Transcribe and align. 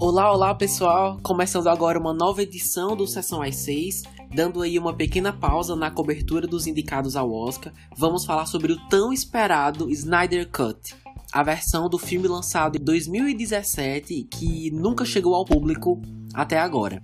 Olá, 0.00 0.32
olá 0.32 0.54
pessoal! 0.54 1.18
Começando 1.22 1.68
agora 1.68 1.98
uma 1.98 2.14
nova 2.14 2.42
edição 2.42 2.96
do 2.96 3.06
Sessão 3.06 3.42
às 3.42 3.56
6, 3.56 4.04
dando 4.34 4.62
aí 4.62 4.78
uma 4.78 4.94
pequena 4.94 5.32
pausa 5.32 5.76
na 5.76 5.90
cobertura 5.90 6.46
dos 6.46 6.66
indicados 6.66 7.14
ao 7.14 7.30
Oscar, 7.30 7.72
vamos 7.96 8.24
falar 8.24 8.46
sobre 8.46 8.72
o 8.72 8.88
tão 8.88 9.12
esperado 9.12 9.90
Snyder 9.90 10.50
Cut, 10.50 10.94
a 11.32 11.42
versão 11.42 11.88
do 11.88 11.98
filme 11.98 12.26
lançado 12.26 12.76
em 12.76 12.84
2017 12.84 14.28
que 14.30 14.70
nunca 14.70 15.04
chegou 15.04 15.34
ao 15.34 15.44
público 15.44 16.00
até 16.32 16.58
agora. 16.58 17.02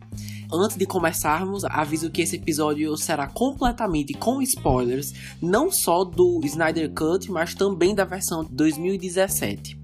Antes 0.56 0.76
de 0.76 0.86
começarmos, 0.86 1.64
aviso 1.64 2.12
que 2.12 2.22
esse 2.22 2.36
episódio 2.36 2.96
será 2.96 3.26
completamente 3.26 4.14
com 4.14 4.40
spoilers, 4.40 5.12
não 5.42 5.68
só 5.68 6.04
do 6.04 6.40
Snyder 6.44 6.92
Cut, 6.92 7.28
mas 7.28 7.54
também 7.54 7.92
da 7.92 8.04
versão 8.04 8.46
2017. 8.48 9.76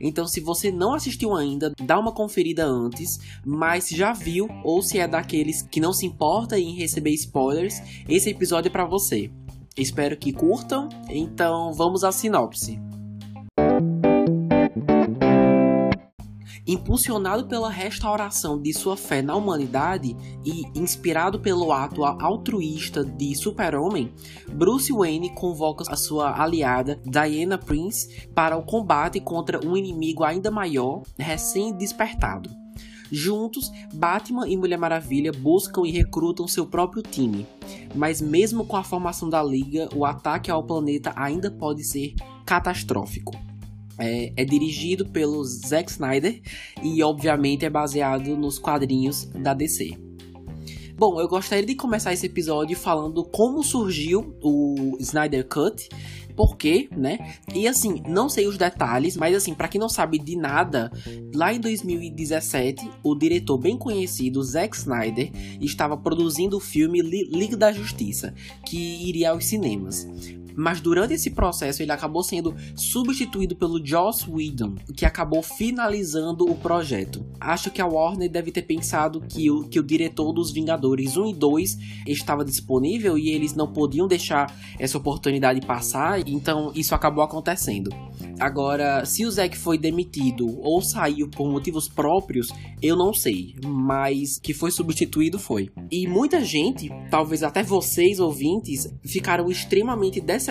Então, 0.00 0.26
se 0.26 0.40
você 0.40 0.72
não 0.72 0.92
assistiu 0.92 1.36
ainda, 1.36 1.72
dá 1.80 1.96
uma 1.96 2.10
conferida 2.10 2.66
antes, 2.66 3.20
mas 3.46 3.88
já 3.88 4.12
viu 4.12 4.48
ou 4.64 4.82
se 4.82 4.98
é 4.98 5.06
daqueles 5.06 5.62
que 5.62 5.78
não 5.78 5.92
se 5.92 6.04
importa 6.04 6.58
em 6.58 6.74
receber 6.74 7.10
spoilers, 7.12 7.80
esse 8.08 8.28
episódio 8.28 8.70
é 8.70 8.72
para 8.72 8.84
você. 8.84 9.30
Espero 9.76 10.16
que 10.16 10.32
curtam. 10.32 10.88
Então, 11.08 11.72
vamos 11.72 12.02
à 12.02 12.10
sinopse. 12.10 12.87
Impulsionado 16.68 17.46
pela 17.46 17.70
restauração 17.70 18.60
de 18.60 18.74
sua 18.74 18.94
fé 18.94 19.22
na 19.22 19.34
humanidade 19.34 20.14
e 20.44 20.64
inspirado 20.78 21.40
pelo 21.40 21.72
ato 21.72 22.04
altruísta 22.04 23.02
de 23.02 23.34
Super-Homem, 23.34 24.12
Bruce 24.52 24.92
Wayne 24.92 25.34
convoca 25.34 25.90
a 25.90 25.96
sua 25.96 26.38
aliada 26.38 27.00
Diana 27.06 27.56
Prince 27.56 28.28
para 28.34 28.54
o 28.54 28.62
combate 28.62 29.18
contra 29.18 29.66
um 29.66 29.78
inimigo 29.78 30.22
ainda 30.22 30.50
maior, 30.50 31.04
recém-despertado. 31.18 32.50
Juntos, 33.10 33.72
Batman 33.94 34.46
e 34.46 34.54
Mulher 34.54 34.76
Maravilha 34.76 35.32
buscam 35.32 35.86
e 35.86 35.90
recrutam 35.90 36.46
seu 36.46 36.66
próprio 36.66 37.02
time. 37.02 37.46
Mas 37.94 38.20
mesmo 38.20 38.66
com 38.66 38.76
a 38.76 38.84
formação 38.84 39.30
da 39.30 39.42
Liga, 39.42 39.88
o 39.96 40.04
ataque 40.04 40.50
ao 40.50 40.62
planeta 40.62 41.14
ainda 41.16 41.50
pode 41.50 41.82
ser 41.82 42.14
catastrófico. 42.44 43.47
É, 43.98 44.32
é, 44.36 44.44
dirigido 44.44 45.06
pelo 45.06 45.42
Zack 45.44 45.90
Snyder 45.90 46.40
e, 46.82 47.02
obviamente, 47.02 47.64
é 47.64 47.70
baseado 47.70 48.36
nos 48.36 48.58
quadrinhos 48.58 49.24
da 49.24 49.52
DC. 49.52 50.08
Bom, 50.98 51.20
eu 51.20 51.28
gostaria 51.28 51.64
de 51.64 51.76
começar 51.76 52.12
esse 52.12 52.26
episódio 52.26 52.76
falando 52.76 53.22
como 53.24 53.62
surgiu 53.62 54.36
o 54.42 54.96
Snyder 54.98 55.46
Cut, 55.46 55.88
por 56.34 56.56
quê, 56.56 56.88
né? 56.96 57.36
E 57.54 57.68
assim, 57.68 58.02
não 58.08 58.28
sei 58.28 58.48
os 58.48 58.56
detalhes, 58.56 59.16
mas 59.16 59.34
assim, 59.34 59.54
para 59.54 59.68
quem 59.68 59.80
não 59.80 59.88
sabe 59.88 60.18
de 60.18 60.36
nada, 60.36 60.90
lá 61.34 61.52
em 61.52 61.60
2017, 61.60 62.90
o 63.04 63.14
diretor 63.14 63.58
bem 63.58 63.76
conhecido 63.76 64.42
Zack 64.42 64.76
Snyder 64.76 65.30
estava 65.60 65.96
produzindo 65.96 66.56
o 66.56 66.60
filme 66.60 67.00
Liga 67.00 67.56
da 67.56 67.72
Justiça, 67.72 68.34
que 68.66 69.08
iria 69.08 69.30
aos 69.30 69.44
cinemas 69.44 70.06
mas 70.58 70.80
durante 70.80 71.14
esse 71.14 71.30
processo 71.30 71.82
ele 71.82 71.92
acabou 71.92 72.22
sendo 72.22 72.54
substituído 72.74 73.54
pelo 73.54 73.84
Joss 73.84 74.28
Whedon, 74.28 74.74
que 74.94 75.06
acabou 75.06 75.40
finalizando 75.40 76.50
o 76.50 76.56
projeto. 76.56 77.24
Acho 77.40 77.70
que 77.70 77.80
a 77.80 77.86
Warner 77.86 78.28
deve 78.28 78.50
ter 78.50 78.62
pensado 78.62 79.20
que 79.20 79.48
o, 79.50 79.68
que 79.68 79.78
o 79.78 79.82
diretor 79.84 80.32
dos 80.32 80.50
Vingadores 80.50 81.16
1 81.16 81.28
e 81.28 81.34
2 81.34 81.78
estava 82.08 82.44
disponível 82.44 83.16
e 83.16 83.30
eles 83.30 83.54
não 83.54 83.72
podiam 83.72 84.08
deixar 84.08 84.52
essa 84.78 84.98
oportunidade 84.98 85.64
passar, 85.64 86.26
então 86.26 86.72
isso 86.74 86.94
acabou 86.94 87.22
acontecendo. 87.22 87.90
Agora, 88.40 89.04
se 89.04 89.24
o 89.24 89.30
Zack 89.30 89.56
foi 89.56 89.78
demitido 89.78 90.58
ou 90.60 90.82
saiu 90.82 91.28
por 91.28 91.48
motivos 91.48 91.88
próprios, 91.88 92.48
eu 92.82 92.96
não 92.96 93.12
sei, 93.12 93.54
mas 93.64 94.38
que 94.38 94.52
foi 94.52 94.70
substituído 94.70 95.38
foi. 95.38 95.70
E 95.90 96.06
muita 96.06 96.44
gente, 96.44 96.90
talvez 97.10 97.42
até 97.42 97.62
vocês 97.62 98.18
ouvintes, 98.18 98.92
ficaram 99.04 99.48
extremamente 99.50 100.20
decepcionados 100.20 100.47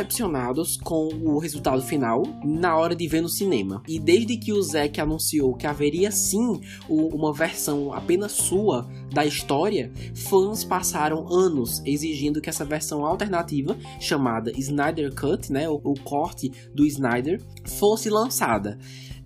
com 0.77 1.07
o 1.07 1.39
resultado 1.39 1.81
final 1.81 2.23
na 2.43 2.77
hora 2.77 2.95
de 2.95 3.07
ver 3.07 3.21
no 3.21 3.29
cinema. 3.29 3.81
E 3.87 3.99
desde 3.99 4.37
que 4.37 4.53
o 4.53 4.61
Zack 4.61 4.99
anunciou 4.99 5.55
que 5.55 5.67
haveria 5.67 6.11
sim 6.11 6.61
uma 6.87 7.33
versão 7.33 7.93
apenas 7.93 8.31
sua 8.31 8.87
da 9.11 9.25
história, 9.25 9.91
fãs 10.15 10.63
passaram 10.63 11.27
anos 11.31 11.81
exigindo 11.85 12.41
que 12.41 12.49
essa 12.49 12.65
versão 12.65 13.05
alternativa, 13.05 13.77
chamada 13.99 14.51
Snyder 14.57 15.13
Cut, 15.13 15.51
né, 15.51 15.67
o, 15.69 15.75
o 15.83 15.93
corte 16.03 16.51
do 16.73 16.85
Snyder, 16.85 17.41
fosse 17.65 18.09
lançada. 18.09 18.77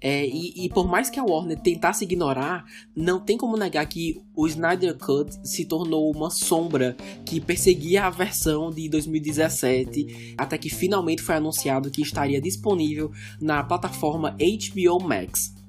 É, 0.01 0.25
e, 0.25 0.66
e, 0.66 0.69
por 0.69 0.88
mais 0.88 1.12
que 1.12 1.19
a 1.19 1.23
Warner 1.23 1.59
tentasse 1.59 2.03
ignorar, 2.03 2.66
não 2.95 3.19
tem 3.19 3.38
como 3.38 3.56
negar 3.56 3.85
que 3.85 4.19
o 4.35 4.47
Snyder 4.47 4.97
Cut 4.97 5.47
se 5.47 5.63
tornou 5.66 6.12
uma 6.12 6.31
sombra 6.31 6.97
que 7.23 7.39
perseguia 7.39 8.06
a 8.06 8.09
versão 8.09 8.72
de 8.72 8.90
2017, 8.90 10.34
até 10.35 10.57
que 10.57 10.69
finalmente 10.69 11.22
foi 11.22 11.35
anunciado 11.35 11.91
que 11.91 12.01
estaria 12.01 12.41
disponível 12.41 13.11
na 13.40 13.63
plataforma 13.63 14.35
HBO 14.35 15.00
Max. 15.00 15.60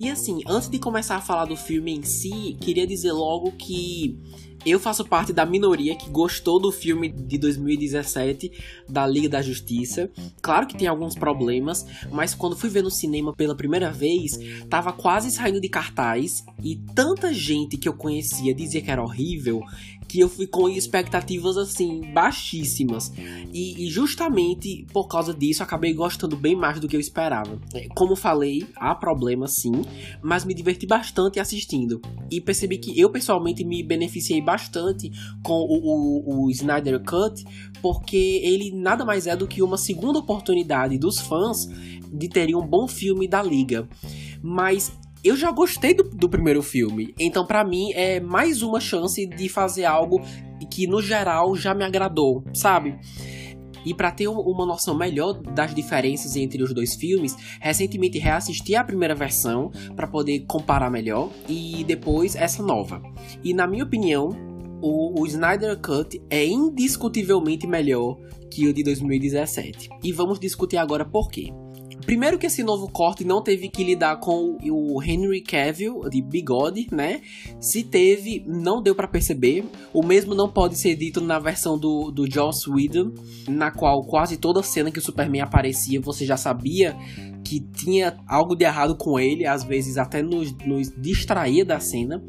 E 0.00 0.08
assim, 0.08 0.40
antes 0.48 0.70
de 0.70 0.78
começar 0.78 1.16
a 1.16 1.20
falar 1.20 1.44
do 1.44 1.54
filme 1.54 1.94
em 1.94 2.02
si, 2.02 2.56
queria 2.58 2.86
dizer 2.86 3.12
logo 3.12 3.52
que 3.52 4.18
eu 4.64 4.80
faço 4.80 5.04
parte 5.04 5.30
da 5.30 5.44
minoria 5.44 5.94
que 5.94 6.08
gostou 6.08 6.58
do 6.58 6.72
filme 6.72 7.10
de 7.10 7.36
2017 7.36 8.50
da 8.88 9.06
Liga 9.06 9.28
da 9.28 9.42
Justiça. 9.42 10.10
Claro 10.40 10.66
que 10.66 10.76
tem 10.76 10.88
alguns 10.88 11.14
problemas, 11.14 11.86
mas 12.10 12.34
quando 12.34 12.56
fui 12.56 12.70
ver 12.70 12.82
no 12.82 12.90
cinema 12.90 13.34
pela 13.34 13.54
primeira 13.54 13.92
vez, 13.92 14.38
tava 14.70 14.90
quase 14.90 15.30
saindo 15.30 15.60
de 15.60 15.68
cartaz 15.68 16.44
e 16.64 16.76
tanta 16.94 17.32
gente 17.34 17.76
que 17.76 17.88
eu 17.88 17.92
conhecia 17.92 18.54
dizia 18.54 18.80
que 18.80 18.90
era 18.90 19.02
horrível 19.02 19.62
que 20.10 20.18
eu 20.18 20.28
fui 20.28 20.46
com 20.46 20.68
expectativas 20.68 21.56
assim 21.56 22.00
baixíssimas 22.12 23.12
e, 23.52 23.84
e, 23.84 23.88
justamente 23.88 24.84
por 24.92 25.06
causa 25.06 25.32
disso 25.32 25.62
acabei 25.62 25.92
gostando 25.94 26.36
bem 26.36 26.56
mais 26.56 26.80
do 26.80 26.88
que 26.88 26.96
eu 26.96 27.00
esperava. 27.00 27.60
É, 27.72 27.86
como 27.94 28.16
falei, 28.16 28.66
há 28.76 28.92
problemas 28.94 29.52
sim, 29.54 29.84
mas 30.20 30.44
me 30.44 30.52
diverti 30.52 30.84
bastante 30.86 31.38
assistindo 31.38 32.00
e 32.30 32.40
percebi 32.40 32.78
que 32.78 32.98
eu 32.98 33.08
pessoalmente 33.10 33.64
me 33.64 33.82
beneficiei 33.82 34.40
bastante 34.40 35.12
com 35.44 35.60
o, 35.60 36.44
o, 36.44 36.44
o 36.46 36.50
Snyder 36.50 37.00
Cut 37.04 37.44
porque 37.80 38.40
ele 38.42 38.72
nada 38.72 39.04
mais 39.04 39.28
é 39.28 39.36
do 39.36 39.46
que 39.46 39.62
uma 39.62 39.78
segunda 39.78 40.18
oportunidade 40.18 40.98
dos 40.98 41.20
fãs 41.20 41.68
de 42.12 42.28
terem 42.28 42.56
um 42.56 42.66
bom 42.66 42.88
filme 42.88 43.28
da 43.28 43.42
liga. 43.42 43.88
Mas 44.42 44.92
eu 45.22 45.36
já 45.36 45.50
gostei 45.50 45.94
do, 45.94 46.04
do 46.04 46.28
primeiro 46.28 46.62
filme, 46.62 47.14
então 47.18 47.46
para 47.46 47.64
mim 47.64 47.92
é 47.92 48.20
mais 48.20 48.62
uma 48.62 48.80
chance 48.80 49.26
de 49.26 49.48
fazer 49.48 49.84
algo 49.84 50.20
que 50.70 50.86
no 50.86 51.02
geral 51.02 51.54
já 51.56 51.74
me 51.74 51.84
agradou, 51.84 52.44
sabe? 52.54 52.98
E 53.84 53.94
para 53.94 54.10
ter 54.10 54.28
uma 54.28 54.66
noção 54.66 54.94
melhor 54.94 55.40
das 55.40 55.74
diferenças 55.74 56.36
entre 56.36 56.62
os 56.62 56.74
dois 56.74 56.94
filmes, 56.94 57.34
recentemente 57.60 58.18
reassisti 58.18 58.74
a 58.74 58.84
primeira 58.84 59.14
versão 59.14 59.70
para 59.96 60.06
poder 60.06 60.40
comparar 60.46 60.90
melhor 60.90 61.30
e 61.48 61.82
depois 61.84 62.36
essa 62.36 62.62
nova. 62.62 63.02
E 63.42 63.54
na 63.54 63.66
minha 63.66 63.84
opinião, 63.84 64.30
o, 64.82 65.20
o 65.20 65.26
Snyder 65.26 65.80
Cut 65.80 66.20
é 66.28 66.46
indiscutivelmente 66.46 67.66
melhor 67.66 68.18
que 68.50 68.66
o 68.66 68.72
de 68.72 68.82
2017. 68.82 69.88
E 70.02 70.12
vamos 70.12 70.38
discutir 70.38 70.76
agora 70.76 71.04
por 71.04 71.30
quê. 71.30 71.50
Primeiro 72.10 72.40
que 72.40 72.46
esse 72.46 72.64
novo 72.64 72.88
corte 72.88 73.22
não 73.24 73.40
teve 73.40 73.68
que 73.68 73.84
lidar 73.84 74.16
com 74.16 74.58
o 74.60 75.00
Henry 75.00 75.40
Cavill 75.40 76.00
de 76.10 76.20
bigode, 76.20 76.88
né? 76.90 77.20
Se 77.60 77.84
teve, 77.84 78.42
não 78.48 78.82
deu 78.82 78.96
para 78.96 79.06
perceber. 79.06 79.64
O 79.94 80.04
mesmo 80.04 80.34
não 80.34 80.48
pode 80.48 80.76
ser 80.76 80.96
dito 80.96 81.20
na 81.20 81.38
versão 81.38 81.78
do, 81.78 82.10
do 82.10 82.28
Joss 82.28 82.68
Whedon, 82.68 83.12
na 83.46 83.70
qual 83.70 84.02
quase 84.02 84.36
toda 84.38 84.60
cena 84.60 84.90
que 84.90 84.98
o 84.98 85.02
Superman 85.02 85.42
aparecia 85.42 86.00
você 86.00 86.26
já 86.26 86.36
sabia 86.36 86.96
que 87.44 87.60
tinha 87.60 88.18
algo 88.26 88.56
de 88.56 88.64
errado 88.64 88.96
com 88.96 89.18
ele, 89.18 89.46
às 89.46 89.62
vezes 89.62 89.96
até 89.96 90.20
nos, 90.20 90.52
nos 90.66 90.90
distraía 90.90 91.64
da 91.64 91.78
cena. 91.78 92.20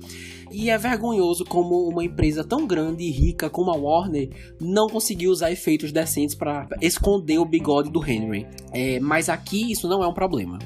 E 0.52 0.70
é 0.70 0.78
vergonhoso 0.78 1.46
como 1.46 1.88
uma 1.88 2.04
empresa 2.04 2.44
tão 2.44 2.68
grande 2.68 3.04
e 3.04 3.12
rica 3.12 3.50
como 3.50 3.72
a 3.72 3.76
Warner 3.76 4.30
não 4.60 4.88
conseguiu 4.88 5.32
usar 5.32 5.52
efeitos 5.52 5.92
decentes 5.92 6.36
para 6.36 6.68
esconder 6.82 7.38
o 7.38 7.46
bigode 7.46 7.90
do 7.90 8.06
Henry. 8.06 8.46
É, 8.72 9.00
mas 9.00 9.30
aqui 9.30 9.72
isso 9.72 9.88
não 9.88 10.04
é 10.04 10.08
um 10.08 10.14
problema. 10.14 10.60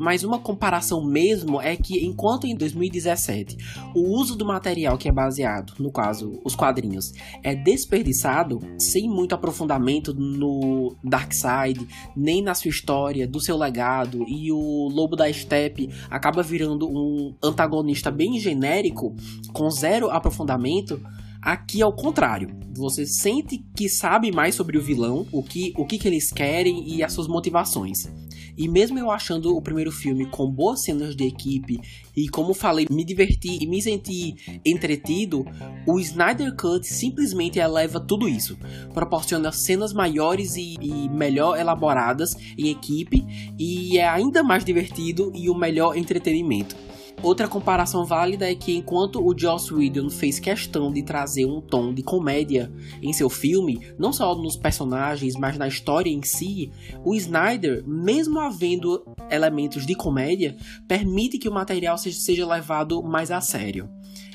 Mas 0.00 0.24
uma 0.24 0.38
comparação 0.38 1.04
mesmo 1.04 1.60
é 1.60 1.76
que 1.76 2.02
enquanto 2.06 2.46
em 2.46 2.56
2017 2.56 3.58
o 3.94 4.18
uso 4.18 4.34
do 4.34 4.46
material 4.46 4.96
que 4.96 5.10
é 5.10 5.12
baseado, 5.12 5.74
no 5.78 5.92
caso, 5.92 6.40
os 6.42 6.54
quadrinhos, 6.54 7.12
é 7.42 7.54
desperdiçado 7.54 8.60
sem 8.78 9.06
muito 9.10 9.34
aprofundamento 9.34 10.14
no 10.14 10.96
Darkseid, 11.04 11.86
nem 12.16 12.40
na 12.42 12.54
sua 12.54 12.70
história, 12.70 13.28
do 13.28 13.40
seu 13.40 13.58
legado, 13.58 14.24
e 14.26 14.50
o 14.50 14.88
Lobo 14.88 15.16
da 15.16 15.30
Steppe 15.30 15.90
acaba 16.08 16.42
virando 16.42 16.88
um 16.88 17.36
antagonista 17.44 18.10
bem 18.10 18.40
genérico, 18.40 19.14
com 19.52 19.68
zero 19.68 20.10
aprofundamento, 20.10 20.98
Aqui 21.42 21.80
é 21.80 21.86
o 21.86 21.92
contrário. 21.92 22.50
Você 22.76 23.06
sente 23.06 23.64
que 23.74 23.88
sabe 23.88 24.30
mais 24.30 24.54
sobre 24.54 24.76
o 24.76 24.82
vilão, 24.82 25.26
o 25.32 25.42
que, 25.42 25.72
o 25.74 25.86
que, 25.86 25.96
que 25.96 26.06
eles 26.06 26.30
querem 26.30 26.86
e 26.86 27.02
as 27.02 27.14
suas 27.14 27.26
motivações. 27.26 28.10
E 28.56 28.68
mesmo 28.68 28.98
eu 28.98 29.10
achando 29.10 29.56
o 29.56 29.62
primeiro 29.62 29.90
filme 29.90 30.26
com 30.26 30.50
boas 30.50 30.82
cenas 30.82 31.16
de 31.16 31.24
equipe 31.24 31.80
e 32.16 32.28
como 32.28 32.52
falei, 32.52 32.86
me 32.90 33.04
diverti 33.04 33.58
e 33.60 33.66
me 33.66 33.80
senti 33.80 34.60
entretido, 34.64 35.44
o 35.86 35.98
Snyder 35.98 36.54
Cut 36.54 36.86
simplesmente 36.86 37.58
eleva 37.58 38.00
tudo 38.00 38.28
isso. 38.28 38.58
Proporciona 38.92 39.52
cenas 39.52 39.92
maiores 39.92 40.56
e, 40.56 40.76
e 40.80 41.08
melhor 41.08 41.58
elaboradas 41.58 42.30
em 42.58 42.68
equipe 42.68 43.24
e 43.58 43.98
é 43.98 44.08
ainda 44.08 44.42
mais 44.42 44.64
divertido 44.64 45.32
e 45.34 45.48
o 45.48 45.54
melhor 45.54 45.96
entretenimento. 45.96 46.76
Outra 47.22 47.46
comparação 47.46 48.06
válida 48.06 48.50
é 48.50 48.54
que 48.54 48.74
enquanto 48.74 49.22
o 49.22 49.38
Joss 49.38 49.74
Whedon 49.74 50.08
fez 50.08 50.40
questão 50.40 50.90
de 50.90 51.02
trazer 51.02 51.44
um 51.44 51.60
tom 51.60 51.92
de 51.92 52.02
comédia 52.02 52.72
em 53.02 53.12
seu 53.12 53.28
filme, 53.28 53.78
não 53.98 54.10
só 54.10 54.34
nos 54.34 54.56
personagens, 54.56 55.36
mas 55.36 55.58
na 55.58 55.68
história 55.68 56.08
em 56.08 56.22
si, 56.22 56.72
o 57.04 57.14
Snyder, 57.14 57.84
mesmo 57.86 58.40
havendo 58.40 59.04
elementos 59.30 59.84
de 59.84 59.94
comédia, 59.94 60.56
permite 60.88 61.36
que 61.36 61.48
o 61.48 61.52
material 61.52 61.98
seja 61.98 62.46
levado 62.46 63.02
mais 63.02 63.30
a 63.30 63.42
sério. 63.42 63.90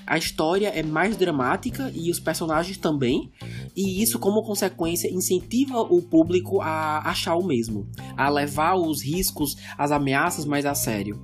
A 0.07 0.17
história 0.17 0.67
é 0.67 0.83
mais 0.83 1.17
dramática 1.17 1.91
e 1.93 2.11
os 2.11 2.19
personagens 2.19 2.77
também, 2.77 3.31
e 3.75 4.03
isso, 4.03 4.19
como 4.19 4.43
consequência, 4.43 5.11
incentiva 5.11 5.81
o 5.81 6.01
público 6.01 6.61
a 6.61 6.99
achar 7.09 7.35
o 7.35 7.45
mesmo, 7.45 7.87
a 8.15 8.29
levar 8.29 8.75
os 8.75 9.03
riscos, 9.03 9.55
as 9.77 9.91
ameaças 9.91 10.45
mais 10.45 10.65
a 10.65 10.75
sério. 10.75 11.23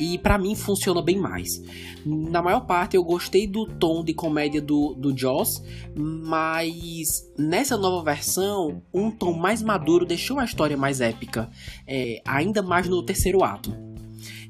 E 0.00 0.18
para 0.18 0.38
mim 0.38 0.54
funciona 0.54 1.02
bem 1.02 1.18
mais. 1.18 1.62
Na 2.04 2.40
maior 2.40 2.60
parte 2.60 2.96
eu 2.96 3.04
gostei 3.04 3.46
do 3.46 3.66
tom 3.66 4.02
de 4.02 4.14
comédia 4.14 4.62
do, 4.62 4.94
do 4.94 5.16
Joss, 5.16 5.62
mas 5.94 7.30
nessa 7.38 7.76
nova 7.76 8.02
versão, 8.02 8.82
um 8.92 9.10
tom 9.10 9.34
mais 9.34 9.62
maduro 9.62 10.06
deixou 10.06 10.38
a 10.38 10.44
história 10.44 10.76
mais 10.76 11.00
épica, 11.00 11.50
é, 11.86 12.22
ainda 12.24 12.62
mais 12.62 12.88
no 12.88 13.02
terceiro 13.02 13.44
ato. 13.44 13.76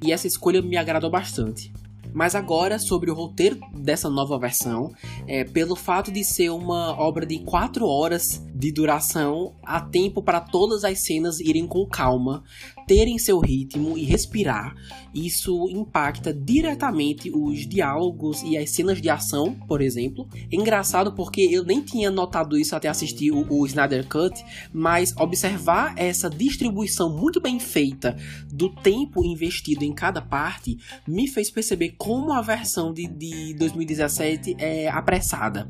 E 0.05 0.13
essa 0.13 0.27
escolha 0.27 0.63
me 0.63 0.77
agradou 0.77 1.11
bastante. 1.11 1.73
Mas 2.13 2.35
agora 2.35 2.79
sobre 2.79 3.11
o 3.11 3.15
roteiro 3.15 3.59
dessa 3.73 4.09
nova 4.11 4.39
versão, 4.39 4.93
é, 5.27 5.45
pelo 5.45 5.75
fato 5.75 6.11
de 6.13 6.23
ser 6.25 6.51
uma 6.51 6.99
obra 7.01 7.25
de 7.25 7.39
4 7.41 7.87
horas 7.87 8.45
de 8.63 8.71
duração, 8.71 9.57
há 9.65 9.81
tempo 9.81 10.23
para 10.23 10.39
todas 10.41 10.85
as 10.85 11.03
cenas 11.03 11.41
irem 11.41 11.67
com 11.67 11.85
calma, 11.85 12.45
terem 12.87 13.19
seu 13.19 13.41
ritmo 13.41 13.99
e 13.99 14.05
respirar. 14.05 14.77
Isso 15.13 15.69
impacta 15.69 16.33
diretamente 16.33 17.29
os 17.35 17.67
diálogos 17.67 18.41
e 18.45 18.57
as 18.57 18.71
cenas 18.71 19.03
de 19.03 19.11
ação, 19.11 19.53
por 19.67 19.83
exemplo. 19.83 20.29
É 20.49 20.55
engraçado 20.55 21.13
porque 21.13 21.41
eu 21.41 21.65
nem 21.65 21.81
tinha 21.81 22.09
notado 22.09 22.57
isso 22.57 22.77
até 22.77 22.89
assistir 22.89 23.33
o, 23.33 23.45
o 23.51 23.67
Snyder 23.67 24.07
Cut, 24.07 24.45
mas 24.73 25.13
observar 25.17 25.95
essa 25.99 26.31
distribuição 26.31 27.11
muito 27.11 27.41
bem 27.41 27.59
feita 27.59 28.17
do 28.53 28.69
tempo 28.69 29.25
investido 29.25 29.85
em 29.85 29.93
cada 29.93 30.23
parte 30.23 30.79
me 31.05 31.27
fez 31.27 31.51
perceber 31.51 31.97
como 31.99 32.33
a 32.33 32.41
versão 32.41 32.93
de, 32.93 33.09
de 33.09 33.55
2017 33.55 34.55
é 34.57 34.89
apressada. 34.89 35.69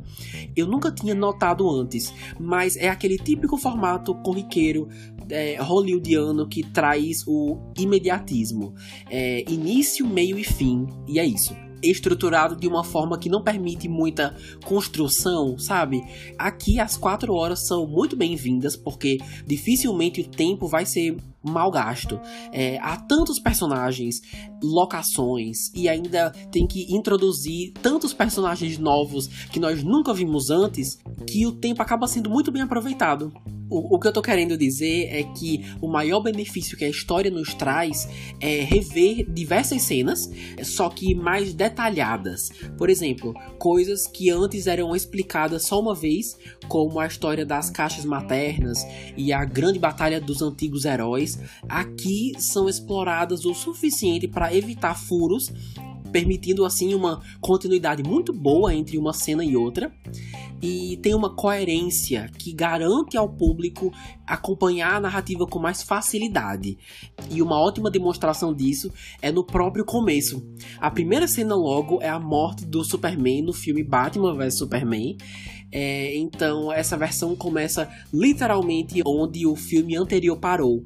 Eu 0.55 0.67
nunca 0.67 0.93
tinha 0.93 1.15
notado 1.15 1.71
antes, 1.71 2.13
mas 2.39 2.77
é 2.83 2.89
aquele 2.89 3.17
típico 3.17 3.57
formato 3.57 4.13
corriqueiro 4.17 4.89
é, 5.31 5.57
hollywoodiano 5.63 6.49
que 6.49 6.65
traz 6.65 7.23
o 7.29 7.57
imediatismo. 7.79 8.75
É, 9.09 9.45
início, 9.49 10.05
meio 10.05 10.37
e 10.37 10.43
fim, 10.43 10.89
e 11.07 11.21
é 11.21 11.25
isso 11.25 11.55
estruturado 11.83 12.55
de 12.55 12.69
uma 12.69 12.85
forma 12.85 13.19
que 13.19 13.29
não 13.29 13.43
permite 13.43 13.89
muita 13.89 14.37
construção, 14.65 15.59
sabe? 15.59 16.01
Aqui 16.39 16.79
as 16.79 16.97
quatro 16.97 17.35
horas 17.35 17.67
são 17.67 17.87
muito 17.87 18.15
bem-vindas, 18.17 18.77
porque 18.77 19.19
dificilmente 19.45 20.21
o 20.21 20.29
tempo 20.29 20.69
vai 20.69 20.87
ser 20.87 21.17
mal 21.43 21.71
gasto. 21.71 22.21
É, 22.53 22.79
há 22.79 22.97
tantos 22.97 23.39
personagens, 23.39 24.21
locações, 24.63 25.73
e 25.75 25.89
ainda 25.89 26.31
tem 26.51 26.67
que 26.67 26.93
introduzir 26.95 27.73
tantos 27.83 28.13
personagens 28.13 28.79
novos 28.79 29.27
que 29.27 29.61
nós 29.61 29.83
nunca 29.83 30.13
vimos 30.15 30.51
antes, 30.51 30.99
que 31.27 31.47
o 31.47 31.53
tempo 31.53 31.83
acaba 31.83 32.07
sendo 32.07 32.31
muito 32.31 32.51
bem 32.51 32.63
aproveitado 32.63 33.33
o, 33.73 33.97
o 33.97 33.99
que 33.99 34.07
eu 34.07 34.13
tô 34.13 34.21
querendo 34.21 34.57
dizer 34.57 35.09
é 35.11 35.23
que 35.23 35.65
o 35.81 35.89
maior 35.89 36.21
benefício 36.21 36.77
que 36.77 36.85
a 36.85 36.89
história 36.89 37.31
nos 37.31 37.55
traz 37.55 38.07
é 38.39 38.61
rever 38.61 39.25
diversas 39.33 39.83
cenas, 39.83 40.31
só 40.63 40.91
que 40.91 41.15
mais 41.15 41.55
detalhadas. 41.55 42.51
Por 42.77 42.91
exemplo, 42.91 43.33
coisas 43.59 44.07
que 44.07 44.29
antes 44.29 44.67
eram 44.67 44.95
explicadas 44.95 45.65
só 45.65 45.81
uma 45.81 45.95
vez, 45.95 46.37
como 46.69 47.01
a 47.01 47.07
história 47.07 47.47
das 47.47 47.71
caixas 47.71 48.05
maternas 48.05 48.85
e 49.17 49.33
a 49.33 49.43
grande 49.45 49.79
batalha 49.79 50.21
dos 50.21 50.43
antigos 50.43 50.85
heróis, 50.85 51.32
aqui 51.69 52.33
são 52.39 52.69
exploradas 52.69 53.45
o 53.45 53.55
suficiente 53.55 54.27
para 54.29 54.55
evitar 54.55 54.95
furos 54.95 55.53
permitindo 56.13 56.65
assim 56.65 56.95
uma 56.95 57.21
continuidade 57.41 58.03
muito 58.03 58.33
boa 58.33 58.75
entre 58.75 58.99
uma 58.99 59.13
cena 59.13 59.45
e 59.45 59.57
outra 59.57 59.93
e 60.63 60.97
tem 61.03 61.13
uma 61.13 61.35
coerência 61.35 62.31
que 62.39 62.53
garante 62.53 63.17
ao 63.17 63.29
público 63.29 63.93
acompanhar 64.25 64.95
a 64.95 65.01
narrativa 65.01 65.45
com 65.45 65.59
mais 65.59 65.83
facilidade. 65.83 66.79
E 67.29 67.43
uma 67.43 67.61
ótima 67.61 67.91
demonstração 67.91 68.55
disso 68.55 68.93
é 69.21 69.33
no 69.33 69.43
próprio 69.45 69.85
começo. 69.85 70.41
A 70.79 70.89
primeira 70.89 71.27
cena 71.27 71.57
logo 71.57 72.01
é 72.01 72.09
a 72.09 72.21
morte 72.21 72.65
do 72.65 72.85
Superman 72.85 73.43
no 73.43 73.53
filme 73.53 73.83
Batman 73.83 74.37
vs 74.37 74.59
Superman. 74.59 75.17
É, 75.73 76.15
então 76.17 76.71
essa 76.71 76.97
versão 76.97 77.35
começa 77.35 77.91
literalmente 78.13 79.03
onde 79.05 79.45
o 79.47 79.57
filme 79.57 79.97
anterior 79.97 80.37
parou. 80.37 80.85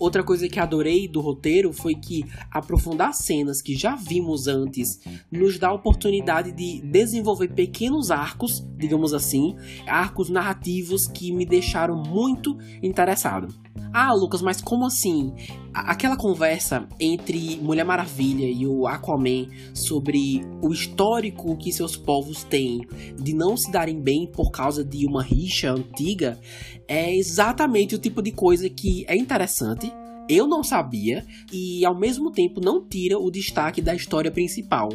Outra 0.00 0.24
coisa 0.24 0.48
que 0.48 0.58
adorei 0.58 1.06
do 1.06 1.20
roteiro 1.20 1.74
foi 1.74 1.94
que 1.94 2.24
aprofundar 2.50 3.12
cenas 3.12 3.60
que 3.60 3.76
já 3.76 3.94
vimos 3.94 4.46
antes 4.46 4.98
nos 5.30 5.58
dá 5.58 5.68
a 5.68 5.74
oportunidade 5.74 6.52
de 6.52 6.80
desenvolver 6.80 7.48
pequenos 7.48 8.10
arcos, 8.10 8.66
digamos 8.78 9.12
assim, 9.12 9.54
arcos 9.86 10.30
narrativos 10.30 11.06
que 11.06 11.30
me 11.30 11.44
deixaram 11.44 12.02
muito 12.02 12.56
interessado. 12.82 13.54
Ah, 13.92 14.12
Lucas, 14.12 14.40
mas 14.40 14.60
como 14.60 14.86
assim? 14.86 15.32
Aquela 15.74 16.16
conversa 16.16 16.86
entre 16.98 17.56
Mulher 17.56 17.84
Maravilha 17.84 18.46
e 18.46 18.66
o 18.66 18.86
Aquaman 18.86 19.48
sobre 19.74 20.42
o 20.62 20.72
histórico 20.72 21.56
que 21.56 21.72
seus 21.72 21.96
povos 21.96 22.44
têm 22.44 22.86
de 23.20 23.32
não 23.32 23.56
se 23.56 23.70
darem 23.70 24.00
bem 24.00 24.26
por 24.26 24.50
causa 24.50 24.84
de 24.84 25.06
uma 25.06 25.22
rixa 25.22 25.72
antiga 25.72 26.38
é 26.86 27.14
exatamente 27.14 27.94
o 27.94 27.98
tipo 27.98 28.22
de 28.22 28.32
coisa 28.32 28.68
que 28.68 29.04
é 29.08 29.16
interessante, 29.16 29.92
eu 30.28 30.46
não 30.46 30.62
sabia 30.62 31.26
e 31.52 31.84
ao 31.84 31.98
mesmo 31.98 32.30
tempo 32.30 32.60
não 32.60 32.86
tira 32.86 33.18
o 33.18 33.30
destaque 33.30 33.82
da 33.82 33.94
história 33.94 34.30
principal. 34.30 34.88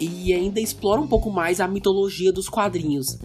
E 0.00 0.32
ainda 0.32 0.60
explora 0.60 1.00
um 1.00 1.06
pouco 1.06 1.30
mais 1.30 1.60
a 1.60 1.68
mitologia 1.68 2.32
dos 2.32 2.48
quadrinhos. 2.48 3.18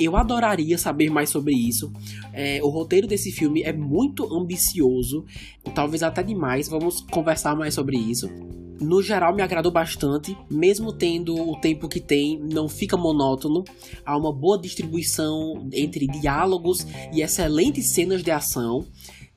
Eu 0.00 0.16
adoraria 0.16 0.78
saber 0.78 1.10
mais 1.10 1.30
sobre 1.30 1.54
isso. 1.54 1.92
É, 2.32 2.60
o 2.62 2.68
roteiro 2.68 3.06
desse 3.06 3.30
filme 3.30 3.62
é 3.62 3.72
muito 3.72 4.24
ambicioso, 4.34 5.24
talvez 5.74 6.02
até 6.02 6.22
demais. 6.22 6.68
Vamos 6.68 7.00
conversar 7.00 7.54
mais 7.54 7.74
sobre 7.74 7.96
isso. 7.96 8.28
No 8.80 9.00
geral, 9.00 9.34
me 9.34 9.40
agradou 9.40 9.72
bastante, 9.72 10.36
mesmo 10.50 10.92
tendo 10.92 11.34
o 11.34 11.58
tempo 11.58 11.88
que 11.88 11.98
tem, 11.98 12.38
não 12.38 12.68
fica 12.68 12.94
monótono. 12.94 13.64
Há 14.04 14.16
uma 14.18 14.30
boa 14.30 14.60
distribuição 14.60 15.66
entre 15.72 16.06
diálogos 16.06 16.86
e 17.12 17.22
excelentes 17.22 17.94
cenas 17.94 18.22
de 18.22 18.30
ação. 18.30 18.84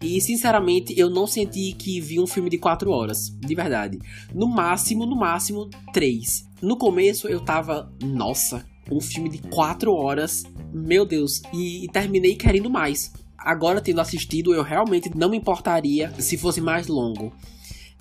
E 0.02 0.22
sinceramente, 0.22 0.98
eu 0.98 1.10
não 1.10 1.28
senti 1.28 1.74
que 1.74 2.00
vi 2.00 2.22
um 2.22 2.28
filme 2.28 2.50
de 2.50 2.58
4 2.58 2.90
horas, 2.90 3.36
de 3.38 3.54
verdade. 3.54 4.00
No 4.34 4.48
máximo, 4.48 5.06
no 5.06 5.16
máximo, 5.16 5.70
3. 5.92 6.48
No 6.62 6.78
começo 6.78 7.28
eu 7.28 7.42
tava, 7.42 7.92
nossa, 8.02 8.66
um 8.90 9.02
filme 9.02 9.28
de 9.28 9.40
4 9.50 9.92
horas, 9.94 10.46
meu 10.74 11.06
Deus, 11.06 11.42
e, 11.54 11.84
e 11.84 11.88
terminei 11.90 12.36
querendo 12.36 12.70
mais. 12.70 13.12
Agora, 13.38 13.82
tendo 13.82 14.00
assistido, 14.00 14.54
eu 14.54 14.64
realmente 14.64 15.12
não 15.14 15.30
me 15.30 15.36
importaria 15.36 16.14
se 16.18 16.38
fosse 16.38 16.62
mais 16.62 16.88
longo. 16.88 17.34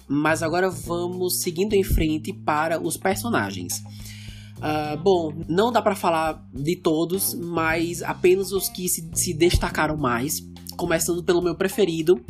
Mas 0.07 0.41
agora 0.41 0.71
vamos 0.71 1.43
seguindo 1.43 1.75
em 1.75 1.83
frente 1.83 2.33
para 2.33 2.81
os 2.81 2.97
personagens. 2.97 3.83
Uh, 4.59 4.97
bom, 5.03 5.33
não 5.49 5.73
dá 5.73 5.83
para 5.83 5.97
falar 5.97 6.47
de 6.53 6.77
todos, 6.77 7.35
mas 7.35 8.05
apenas 8.05 8.53
os 8.53 8.69
que 8.69 8.89
se, 8.89 9.09
se 9.15 9.35
destacaram 9.35 9.97
mais 9.97 10.41
começando 10.79 11.23
pelo 11.23 11.43
meu 11.43 11.55
preferido, 11.57 12.25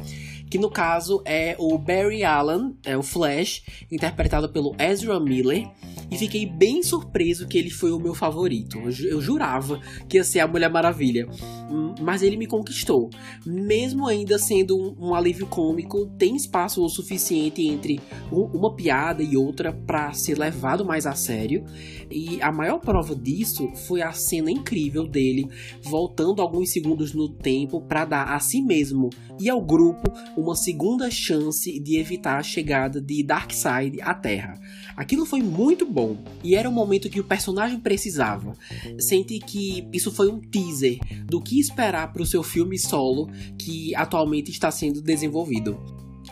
que 0.50 0.58
no 0.58 0.70
caso 0.70 1.22
é 1.24 1.56
o 1.58 1.76
Barry 1.78 2.24
Allen, 2.24 2.76
é 2.84 2.96
o 2.96 3.02
Flash, 3.02 3.62
interpretado 3.90 4.48
pelo 4.48 4.74
Ezra 4.78 5.20
Miller, 5.20 5.68
e 6.10 6.16
fiquei 6.16 6.46
bem 6.46 6.82
surpreso 6.82 7.46
que 7.46 7.58
ele 7.58 7.70
foi 7.70 7.92
o 7.92 7.98
meu 7.98 8.14
favorito. 8.14 8.78
Eu 8.78 9.20
jurava 9.20 9.80
que 10.08 10.16
ia 10.16 10.24
ser 10.24 10.40
a 10.40 10.48
Mulher 10.48 10.70
Maravilha, 10.70 11.28
hum, 11.70 11.94
mas 12.00 12.22
ele 12.22 12.36
me 12.36 12.46
conquistou. 12.46 13.10
Mesmo 13.44 14.06
ainda 14.06 14.38
sendo 14.38 14.76
um, 14.76 15.08
um 15.08 15.14
alívio 15.14 15.46
cômico, 15.46 16.06
tem 16.18 16.34
espaço 16.34 16.82
o 16.82 16.88
suficiente 16.88 17.66
entre 17.66 18.00
uma 18.30 18.74
piada 18.74 19.22
e 19.22 19.36
outra 19.36 19.72
para 19.72 20.12
ser 20.12 20.38
levado 20.38 20.84
mais 20.84 21.06
a 21.06 21.12
sério. 21.12 21.64
E 22.10 22.40
a 22.40 22.50
maior 22.50 22.78
prova 22.78 23.14
disso 23.14 23.68
foi 23.86 24.00
a 24.00 24.12
cena 24.12 24.50
incrível 24.50 25.06
dele 25.06 25.48
voltando 25.82 26.40
alguns 26.40 26.70
segundos 26.70 27.12
no 27.12 27.28
tempo 27.28 27.82
para 27.82 28.04
dar 28.04 28.34
a 28.34 28.40
si 28.40 28.62
mesmo 28.62 29.10
e 29.38 29.48
ao 29.48 29.60
grupo 29.60 30.10
uma 30.38 30.54
segunda 30.54 31.10
chance 31.10 31.80
de 31.80 31.98
evitar 31.98 32.38
a 32.38 32.42
chegada 32.44 33.00
de 33.00 33.24
Darkseid 33.24 34.00
à 34.00 34.14
Terra. 34.14 34.54
Aquilo 34.96 35.26
foi 35.26 35.42
muito 35.42 35.84
bom 35.84 36.16
e 36.44 36.54
era 36.54 36.68
o 36.68 36.72
momento 36.72 37.10
que 37.10 37.18
o 37.18 37.24
personagem 37.24 37.80
precisava. 37.80 38.54
Senti 39.00 39.40
que 39.40 39.84
isso 39.92 40.12
foi 40.12 40.30
um 40.30 40.40
teaser 40.40 40.98
do 41.26 41.40
que 41.40 41.58
esperar 41.58 42.12
para 42.12 42.22
o 42.22 42.26
seu 42.26 42.44
filme 42.44 42.78
solo 42.78 43.28
que 43.58 43.92
atualmente 43.96 44.50
está 44.52 44.70
sendo 44.70 45.02
desenvolvido. 45.02 45.76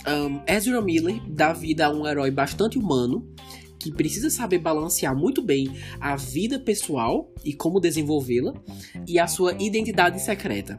Um, 0.06 0.40
Ezra 0.46 0.80
Miller 0.80 1.20
dá 1.28 1.52
vida 1.52 1.86
a 1.86 1.90
um 1.90 2.06
herói 2.06 2.30
bastante 2.30 2.78
humano 2.78 3.28
que 3.76 3.90
precisa 3.90 4.30
saber 4.30 4.58
balancear 4.58 5.16
muito 5.16 5.42
bem 5.42 5.68
a 6.00 6.14
vida 6.14 6.60
pessoal 6.60 7.32
e 7.44 7.52
como 7.52 7.80
desenvolvê-la 7.80 8.54
e 9.06 9.18
a 9.18 9.26
sua 9.26 9.56
identidade 9.60 10.22
secreta. 10.22 10.78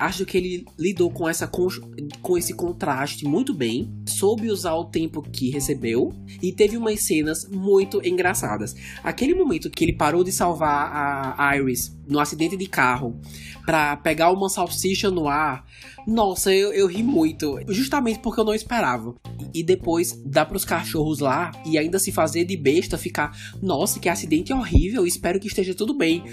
Acho 0.00 0.24
que 0.24 0.38
ele 0.38 0.64
lidou 0.78 1.10
com, 1.10 1.28
essa, 1.28 1.46
com 1.46 2.38
esse 2.38 2.54
contraste 2.54 3.26
muito 3.26 3.52
bem, 3.52 3.92
soube 4.06 4.50
usar 4.50 4.74
o 4.74 4.86
tempo 4.86 5.20
que 5.20 5.50
recebeu 5.50 6.10
e 6.42 6.52
teve 6.52 6.78
umas 6.78 7.00
cenas 7.00 7.46
muito 7.50 8.00
engraçadas. 8.02 8.74
Aquele 9.04 9.34
momento 9.34 9.68
que 9.68 9.84
ele 9.84 9.92
parou 9.92 10.24
de 10.24 10.32
salvar 10.32 11.34
a 11.38 11.54
Iris 11.54 11.94
no 12.08 12.18
acidente 12.18 12.56
de 12.56 12.66
carro 12.66 13.20
para 13.66 13.94
pegar 13.98 14.30
uma 14.30 14.48
salsicha 14.48 15.10
no 15.10 15.28
ar, 15.28 15.66
nossa, 16.10 16.52
eu, 16.52 16.72
eu 16.72 16.88
ri 16.88 17.04
muito. 17.04 17.60
Justamente 17.68 18.18
porque 18.18 18.40
eu 18.40 18.44
não 18.44 18.52
esperava. 18.52 19.14
E 19.54 19.62
depois 19.62 20.12
dá 20.26 20.44
pros 20.44 20.64
cachorros 20.64 21.20
lá 21.20 21.52
e 21.64 21.78
ainda 21.78 22.00
se 22.00 22.10
fazer 22.10 22.44
de 22.44 22.56
besta, 22.56 22.98
ficar, 22.98 23.36
nossa, 23.62 24.00
que 24.00 24.08
acidente 24.08 24.52
horrível, 24.52 25.06
espero 25.06 25.38
que 25.38 25.46
esteja 25.46 25.72
tudo 25.72 25.94
bem. 25.94 26.24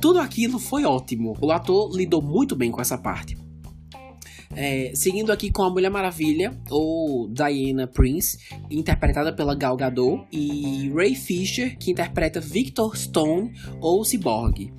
Tudo 0.00 0.20
aquilo 0.20 0.58
foi 0.58 0.84
ótimo. 0.84 1.36
O 1.38 1.52
ator 1.52 1.94
lidou 1.94 2.22
muito 2.22 2.56
bem 2.56 2.70
com 2.70 2.80
essa 2.80 2.96
parte. 2.96 3.36
É, 4.54 4.92
seguindo 4.94 5.30
aqui 5.30 5.50
com 5.50 5.64
a 5.64 5.70
Mulher 5.70 5.90
Maravilha, 5.90 6.58
ou 6.70 7.28
Diana 7.28 7.86
Prince, 7.86 8.38
interpretada 8.70 9.32
pela 9.34 9.54
Gal 9.54 9.76
Gadot, 9.76 10.24
e 10.32 10.90
Ray 10.94 11.14
Fisher, 11.14 11.76
que 11.76 11.90
interpreta 11.90 12.40
Victor 12.40 12.96
Stone, 12.96 13.52
ou 13.82 14.02
Cyborg. 14.02 14.72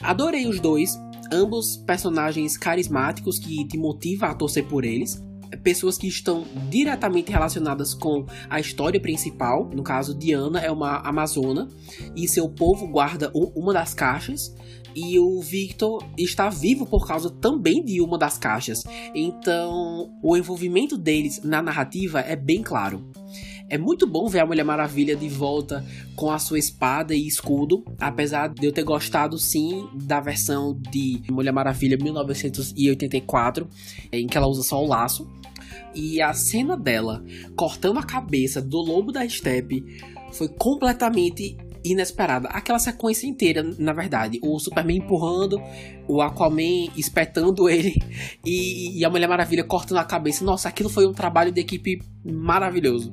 Adorei 0.00 0.46
os 0.46 0.58
dois, 0.58 0.98
ambos 1.32 1.76
personagens 1.76 2.56
carismáticos 2.56 3.38
que 3.38 3.66
te 3.66 3.78
motiva 3.78 4.26
a 4.26 4.34
torcer 4.34 4.64
por 4.66 4.84
eles. 4.84 5.22
Pessoas 5.62 5.98
que 5.98 6.06
estão 6.06 6.44
diretamente 6.68 7.32
relacionadas 7.32 7.92
com 7.92 8.24
a 8.48 8.60
história 8.60 9.00
principal. 9.00 9.68
No 9.74 9.82
caso, 9.82 10.14
Diana 10.14 10.60
é 10.60 10.70
uma 10.70 10.98
amazona 10.98 11.68
e 12.14 12.28
seu 12.28 12.48
povo 12.48 12.86
guarda 12.86 13.32
uma 13.34 13.72
das 13.72 13.92
caixas. 13.92 14.54
E 14.94 15.18
o 15.18 15.40
Victor 15.40 16.04
está 16.16 16.48
vivo 16.48 16.86
por 16.86 17.06
causa 17.06 17.30
também 17.30 17.84
de 17.84 18.00
uma 18.00 18.16
das 18.16 18.38
caixas. 18.38 18.82
Então, 19.14 20.10
o 20.22 20.36
envolvimento 20.36 20.96
deles 20.96 21.40
na 21.42 21.62
narrativa 21.62 22.20
é 22.20 22.36
bem 22.36 22.62
claro. 22.62 23.10
É 23.70 23.78
muito 23.78 24.04
bom 24.04 24.26
ver 24.26 24.40
a 24.40 24.46
Mulher 24.46 24.64
Maravilha 24.64 25.14
de 25.14 25.28
volta 25.28 25.86
com 26.16 26.28
a 26.28 26.40
sua 26.40 26.58
espada 26.58 27.14
e 27.14 27.24
escudo, 27.24 27.84
apesar 28.00 28.48
de 28.48 28.66
eu 28.66 28.72
ter 28.72 28.82
gostado 28.82 29.38
sim 29.38 29.88
da 29.94 30.18
versão 30.18 30.76
de 30.90 31.22
Mulher 31.30 31.52
Maravilha 31.52 31.96
1984, 31.96 33.68
em 34.10 34.26
que 34.26 34.36
ela 34.36 34.48
usa 34.48 34.64
só 34.64 34.82
o 34.82 34.88
laço. 34.88 35.30
E 35.94 36.20
a 36.20 36.32
cena 36.32 36.76
dela 36.76 37.24
cortando 37.54 38.00
a 38.00 38.02
cabeça 38.02 38.60
do 38.60 38.78
lobo 38.78 39.12
da 39.12 39.26
steppe 39.28 39.84
foi 40.32 40.48
completamente 40.48 41.56
inesperada. 41.84 42.48
Aquela 42.48 42.80
sequência 42.80 43.24
inteira, 43.24 43.62
na 43.78 43.92
verdade. 43.92 44.40
O 44.42 44.58
Superman 44.58 44.96
empurrando, 44.98 45.62
o 46.08 46.20
Aquaman 46.20 46.90
espetando 46.96 47.68
ele 47.68 47.94
e, 48.44 48.98
e, 48.98 49.04
a 49.04 49.10
Mulher 49.10 49.28
Maravilha 49.28 49.62
cortando 49.62 49.98
a 49.98 50.04
cabeça. 50.04 50.44
Nossa, 50.44 50.68
aquilo 50.68 50.88
foi 50.88 51.06
um 51.06 51.12
trabalho 51.12 51.52
de 51.52 51.60
equipe 51.60 52.02
maravilhoso. 52.24 53.12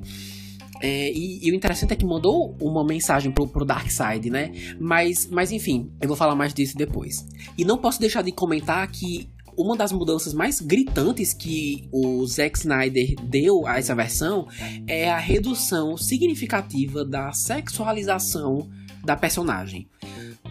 É, 0.80 1.12
e, 1.12 1.46
e, 1.46 1.50
o 1.50 1.54
interessante 1.54 1.92
é 1.92 1.96
que 1.96 2.04
mandou 2.04 2.56
uma 2.60 2.84
mensagem 2.84 3.32
pro, 3.32 3.46
pro 3.46 3.64
Darkseid, 3.64 4.30
né? 4.30 4.52
Mas, 4.78 5.26
mas 5.26 5.50
enfim, 5.50 5.90
eu 6.00 6.08
vou 6.08 6.16
falar 6.16 6.34
mais 6.34 6.54
disso 6.54 6.76
depois. 6.76 7.26
E 7.56 7.64
não 7.64 7.78
posso 7.78 8.00
deixar 8.00 8.22
de 8.22 8.32
comentar 8.32 8.86
que 8.90 9.28
uma 9.56 9.76
das 9.76 9.90
mudanças 9.90 10.32
mais 10.32 10.60
gritantes 10.60 11.34
que 11.34 11.88
o 11.90 12.24
Zack 12.26 12.58
Snyder 12.58 13.16
deu 13.24 13.66
a 13.66 13.78
essa 13.78 13.94
versão 13.94 14.46
é 14.86 15.10
a 15.10 15.18
redução 15.18 15.96
significativa 15.96 17.04
da 17.04 17.32
sexualização 17.32 18.70
da 19.04 19.16
personagem. 19.16 19.88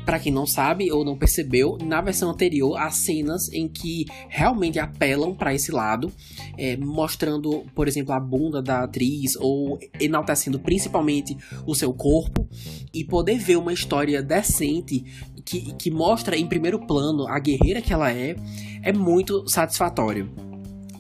Para 0.07 0.19
quem 0.19 0.31
não 0.31 0.45
sabe 0.45 0.89
ou 0.89 1.03
não 1.03 1.17
percebeu, 1.17 1.77
na 1.83 1.99
versão 1.99 2.29
anterior 2.29 2.77
há 2.77 2.89
cenas 2.89 3.51
em 3.51 3.67
que 3.67 4.05
realmente 4.29 4.79
apelam 4.79 5.35
para 5.35 5.53
esse 5.53 5.69
lado, 5.69 6.09
é, 6.57 6.77
mostrando, 6.77 7.65
por 7.75 7.89
exemplo, 7.89 8.13
a 8.13 8.19
bunda 8.19 8.61
da 8.61 8.85
atriz 8.85 9.35
ou 9.35 9.77
enaltecendo 9.99 10.59
principalmente 10.59 11.37
o 11.65 11.75
seu 11.75 11.93
corpo 11.93 12.47
e 12.93 13.03
poder 13.03 13.37
ver 13.37 13.57
uma 13.57 13.73
história 13.73 14.23
decente 14.23 15.03
que, 15.43 15.73
que 15.73 15.91
mostra 15.91 16.37
em 16.37 16.47
primeiro 16.47 16.87
plano 16.87 17.27
a 17.27 17.37
guerreira 17.37 17.81
que 17.81 17.91
ela 17.91 18.09
é, 18.09 18.37
é 18.83 18.93
muito 18.93 19.45
satisfatório. 19.45 20.31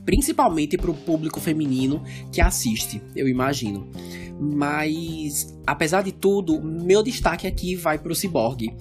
Principalmente 0.07 0.77
para 0.77 0.89
o 0.89 0.93
público 0.93 1.41
feminino 1.41 2.01
que 2.31 2.39
assiste, 2.39 3.01
eu 3.13 3.27
imagino. 3.27 3.91
Mas, 4.39 5.53
apesar 5.67 6.01
de 6.01 6.13
tudo, 6.13 6.61
meu 6.63 7.03
destaque 7.03 7.45
aqui 7.45 7.75
vai 7.75 7.99
pro 7.99 8.15
Cyborg. 8.15 8.73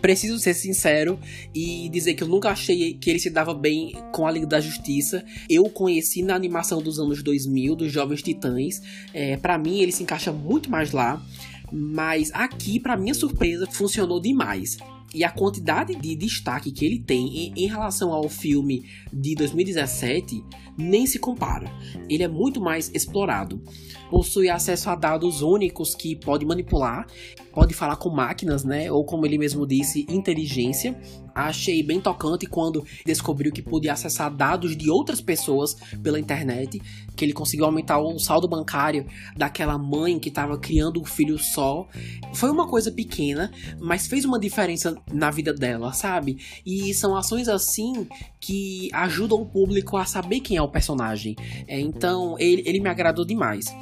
Preciso 0.00 0.38
ser 0.38 0.54
sincero 0.54 1.20
e 1.54 1.90
dizer 1.90 2.14
que 2.14 2.22
eu 2.22 2.28
nunca 2.28 2.48
achei 2.48 2.94
que 2.94 3.10
ele 3.10 3.18
se 3.18 3.28
dava 3.28 3.52
bem 3.52 3.92
com 4.10 4.26
a 4.26 4.30
Liga 4.30 4.46
da 4.46 4.58
Justiça. 4.58 5.22
Eu 5.50 5.64
o 5.64 5.70
conheci 5.70 6.22
na 6.22 6.34
animação 6.34 6.80
dos 6.80 6.98
anos 6.98 7.22
2000, 7.22 7.76
dos 7.76 7.92
Jovens 7.92 8.22
Titãs. 8.22 8.80
É, 9.12 9.36
para 9.36 9.58
mim, 9.58 9.80
ele 9.80 9.92
se 9.92 10.02
encaixa 10.02 10.32
muito 10.32 10.70
mais 10.70 10.92
lá. 10.92 11.22
Mas 11.70 12.30
aqui, 12.32 12.80
para 12.80 12.96
minha 12.96 13.12
surpresa, 13.12 13.66
funcionou 13.66 14.18
demais 14.18 14.78
e 15.14 15.22
a 15.22 15.30
quantidade 15.30 15.94
de 15.94 16.16
destaque 16.16 16.72
que 16.72 16.84
ele 16.84 16.98
tem 16.98 17.26
em, 17.26 17.54
em, 17.56 17.66
relação 17.66 18.12
ao 18.12 18.28
filme 18.28 18.84
de 19.12 19.34
2017 19.36 20.44
nem 20.76 21.06
se 21.06 21.18
compara. 21.20 21.70
Ele 22.10 22.24
é 22.24 22.28
muito 22.28 22.60
mais 22.60 22.90
explorado. 22.92 23.62
Possui 24.10 24.50
acesso 24.50 24.90
a 24.90 24.96
dados 24.96 25.40
únicos 25.40 25.94
que 25.94 26.16
pode 26.16 26.44
manipular, 26.44 27.06
pode 27.52 27.72
falar 27.74 27.96
com 27.96 28.10
máquinas, 28.10 28.64
né? 28.64 28.90
Ou 28.90 29.04
como 29.04 29.24
ele 29.24 29.38
mesmo 29.38 29.66
disse, 29.66 30.04
inteligência. 30.08 31.00
Achei 31.34 31.82
bem 31.82 32.00
tocante 32.00 32.46
quando 32.46 32.84
descobriu 33.04 33.52
que 33.52 33.62
podia 33.62 33.92
acessar 33.92 34.34
dados 34.34 34.76
de 34.76 34.88
outras 34.88 35.20
pessoas 35.20 35.74
pela 36.02 36.20
internet, 36.20 36.80
que 37.16 37.24
ele 37.24 37.32
conseguiu 37.32 37.64
aumentar 37.64 37.98
o 37.98 38.18
saldo 38.18 38.46
bancário 38.46 39.06
daquela 39.36 39.76
mãe 39.76 40.18
que 40.18 40.28
estava 40.28 40.56
criando 40.58 41.00
um 41.00 41.04
filho 41.04 41.38
só. 41.38 41.88
Foi 42.34 42.50
uma 42.50 42.68
coisa 42.68 42.92
pequena, 42.92 43.50
mas 43.80 44.06
fez 44.06 44.24
uma 44.24 44.38
diferença 44.38 44.96
na 45.12 45.30
vida 45.30 45.52
dela, 45.52 45.92
sabe? 45.92 46.38
E 46.64 46.94
são 46.94 47.16
ações 47.16 47.48
assim 47.48 48.06
que 48.40 48.88
ajudam 48.92 49.40
o 49.40 49.46
público 49.46 49.96
a 49.96 50.04
saber 50.04 50.40
quem 50.40 50.56
é 50.56 50.62
o 50.62 50.68
personagem. 50.68 51.34
É, 51.66 51.80
então, 51.80 52.36
ele, 52.38 52.62
ele 52.66 52.80
me 52.80 52.88
agradou 52.88 53.24
demais. 53.24 53.74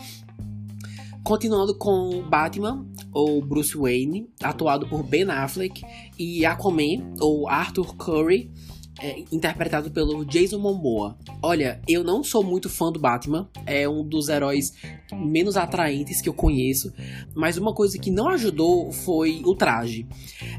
Continuando 1.25 1.77
com 1.79 2.21
Batman, 2.29 2.85
ou 3.13 3.41
Bruce 3.45 3.77
Wayne, 3.77 4.29
atuado 4.43 4.89
por 4.89 5.03
Ben 5.03 5.25
Affleck, 5.31 5.83
e 6.19 6.45
Aquaman, 6.45 7.15
ou 7.21 7.49
Arthur 7.49 7.95
Curry, 7.97 8.51
é, 9.01 9.25
interpretado 9.33 9.91
pelo 9.91 10.25
Jason 10.25 10.59
Momoa. 10.59 11.17
Olha, 11.43 11.81
eu 11.89 12.05
não 12.05 12.23
sou 12.23 12.45
muito 12.45 12.69
fã 12.69 12.93
do 12.93 13.01
Batman, 13.01 13.49
é 13.67 13.89
um 13.89 14.07
dos 14.07 14.29
heróis 14.29 14.73
menos 15.13 15.57
atraentes 15.57 16.21
que 16.21 16.29
eu 16.29 16.35
conheço, 16.35 16.93
mas 17.35 17.57
uma 17.57 17.75
coisa 17.75 17.99
que 17.99 18.11
não 18.11 18.29
ajudou 18.29 18.93
foi 18.93 19.43
o 19.45 19.55
traje. 19.55 20.07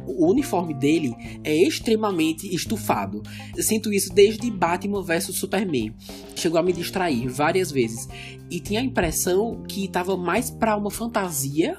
O 0.05 0.29
uniforme 0.29 0.74
dele 0.74 1.13
é 1.43 1.55
extremamente 1.55 2.53
estufado. 2.53 3.22
Eu 3.55 3.63
sinto 3.63 3.93
isso 3.93 4.13
desde 4.13 4.50
Batman 4.50 5.01
vs 5.01 5.36
Superman. 5.36 5.93
Chegou 6.36 6.60
a 6.60 6.63
me 6.63 6.74
distrair 6.74 7.27
várias 7.27 7.72
vezes 7.72 8.07
e 8.50 8.60
tinha 8.60 8.81
a 8.81 8.83
impressão 8.83 9.63
que 9.67 9.86
estava 9.86 10.17
mais 10.17 10.50
para 10.50 10.75
uma 10.75 10.91
fantasia 10.91 11.77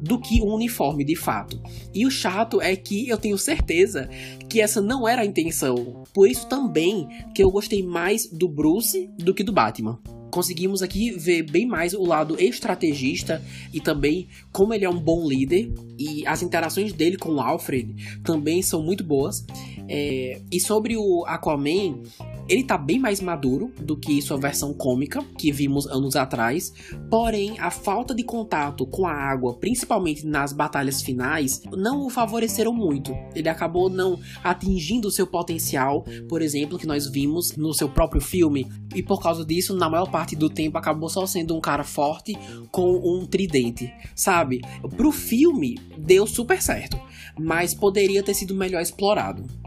do 0.00 0.18
que 0.18 0.40
um 0.40 0.54
uniforme 0.54 1.04
de 1.04 1.16
fato. 1.16 1.60
E 1.94 2.06
o 2.06 2.10
chato 2.10 2.60
é 2.60 2.74
que 2.74 3.08
eu 3.08 3.18
tenho 3.18 3.38
certeza 3.38 4.08
que 4.48 4.60
essa 4.60 4.80
não 4.80 5.06
era 5.06 5.22
a 5.22 5.26
intenção. 5.26 6.04
Por 6.12 6.28
isso 6.28 6.48
também 6.48 7.08
que 7.34 7.42
eu 7.42 7.50
gostei 7.50 7.82
mais 7.82 8.26
do 8.26 8.48
Bruce 8.48 9.10
do 9.18 9.34
que 9.34 9.44
do 9.44 9.52
Batman 9.52 9.98
conseguimos 10.30 10.80
aqui 10.80 11.10
ver 11.10 11.42
bem 11.42 11.66
mais 11.66 11.92
o 11.92 12.04
lado 12.04 12.40
estrategista 12.40 13.42
e 13.72 13.80
também 13.80 14.28
como 14.52 14.72
ele 14.72 14.84
é 14.84 14.88
um 14.88 14.98
bom 14.98 15.28
líder 15.28 15.72
e 15.98 16.26
as 16.26 16.42
interações 16.42 16.92
dele 16.92 17.18
com 17.18 17.34
o 17.34 17.40
Alfred 17.40 18.20
também 18.22 18.62
são 18.62 18.82
muito 18.82 19.04
boas. 19.04 19.44
É, 19.88 20.40
e 20.50 20.60
sobre 20.60 20.96
o 20.96 21.24
Aquaman, 21.26 22.02
Ele 22.50 22.64
tá 22.64 22.76
bem 22.76 22.98
mais 22.98 23.20
maduro 23.20 23.70
do 23.80 23.96
que 23.96 24.20
sua 24.20 24.36
versão 24.36 24.74
cômica, 24.74 25.22
que 25.38 25.52
vimos 25.52 25.86
anos 25.86 26.16
atrás, 26.16 26.72
porém 27.08 27.56
a 27.60 27.70
falta 27.70 28.12
de 28.12 28.24
contato 28.24 28.84
com 28.84 29.06
a 29.06 29.12
água, 29.12 29.54
principalmente 29.54 30.26
nas 30.26 30.52
batalhas 30.52 31.00
finais, 31.00 31.62
não 31.70 32.04
o 32.04 32.10
favoreceram 32.10 32.72
muito. 32.72 33.14
Ele 33.36 33.48
acabou 33.48 33.88
não 33.88 34.18
atingindo 34.42 35.06
o 35.06 35.12
seu 35.12 35.28
potencial, 35.28 36.04
por 36.28 36.42
exemplo, 36.42 36.76
que 36.76 36.88
nós 36.88 37.08
vimos 37.08 37.56
no 37.56 37.72
seu 37.72 37.88
próprio 37.88 38.20
filme, 38.20 38.66
e 38.96 39.00
por 39.00 39.22
causa 39.22 39.44
disso, 39.44 39.76
na 39.76 39.88
maior 39.88 40.10
parte 40.10 40.34
do 40.34 40.50
tempo, 40.50 40.76
acabou 40.76 41.08
só 41.08 41.24
sendo 41.26 41.54
um 41.54 41.60
cara 41.60 41.84
forte 41.84 42.36
com 42.72 42.96
um 42.96 43.24
tridente, 43.26 43.94
sabe? 44.16 44.60
Pro 44.96 45.12
filme, 45.12 45.78
deu 45.96 46.26
super 46.26 46.60
certo, 46.60 46.98
mas 47.38 47.74
poderia 47.74 48.24
ter 48.24 48.34
sido 48.34 48.56
melhor 48.56 48.82
explorado. 48.82 49.59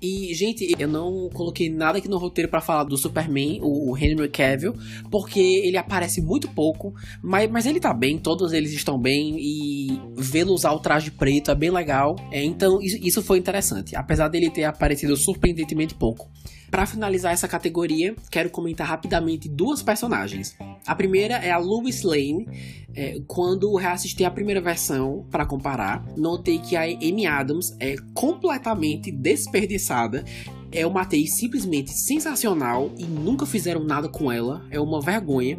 E, 0.00 0.34
gente, 0.34 0.74
eu 0.78 0.88
não 0.88 1.28
coloquei 1.32 1.70
nada 1.70 1.98
aqui 1.98 2.08
no 2.08 2.18
roteiro 2.18 2.50
para 2.50 2.60
falar 2.60 2.84
do 2.84 2.96
Superman, 2.96 3.60
o 3.62 3.96
Henry 3.96 4.28
Cavill, 4.28 4.74
porque 5.10 5.40
ele 5.40 5.76
aparece 5.76 6.20
muito 6.20 6.48
pouco, 6.48 6.94
mas, 7.22 7.50
mas 7.50 7.66
ele 7.66 7.80
tá 7.80 7.92
bem, 7.92 8.18
todos 8.18 8.52
eles 8.52 8.72
estão 8.72 8.98
bem, 8.98 9.36
e 9.38 10.00
vê-lo 10.16 10.52
usar 10.52 10.72
o 10.72 10.78
traje 10.78 11.10
preto 11.10 11.50
é 11.50 11.54
bem 11.54 11.70
legal. 11.70 12.16
É, 12.30 12.42
então, 12.42 12.80
isso, 12.80 12.98
isso 13.00 13.22
foi 13.22 13.38
interessante, 13.38 13.96
apesar 13.96 14.28
dele 14.28 14.50
ter 14.50 14.64
aparecido 14.64 15.16
surpreendentemente 15.16 15.94
pouco. 15.94 16.28
Para 16.70 16.86
finalizar 16.86 17.32
essa 17.32 17.46
categoria, 17.46 18.14
quero 18.30 18.50
comentar 18.50 18.86
rapidamente 18.86 19.48
duas 19.48 19.82
personagens. 19.82 20.56
A 20.86 20.94
primeira 20.94 21.34
é 21.34 21.50
a 21.50 21.58
Louis 21.58 22.02
Lane. 22.02 22.46
É, 22.94 23.20
quando 23.26 23.74
reassisti 23.76 24.24
a 24.24 24.30
primeira 24.30 24.60
versão 24.60 25.26
para 25.30 25.44
comparar, 25.44 26.04
notei 26.16 26.58
que 26.58 26.76
a 26.76 26.82
Amy 26.82 27.26
Adams 27.26 27.76
é 27.78 27.96
completamente 28.14 29.10
desperdiçada 29.10 30.24
é 30.72 30.86
uma 30.86 31.02
atriz 31.02 31.34
simplesmente 31.34 31.90
sensacional 31.90 32.92
e 32.98 33.04
nunca 33.04 33.46
fizeram 33.46 33.82
nada 33.84 34.08
com 34.08 34.30
ela. 34.30 34.64
É 34.70 34.78
uma 34.80 35.00
vergonha. 35.00 35.58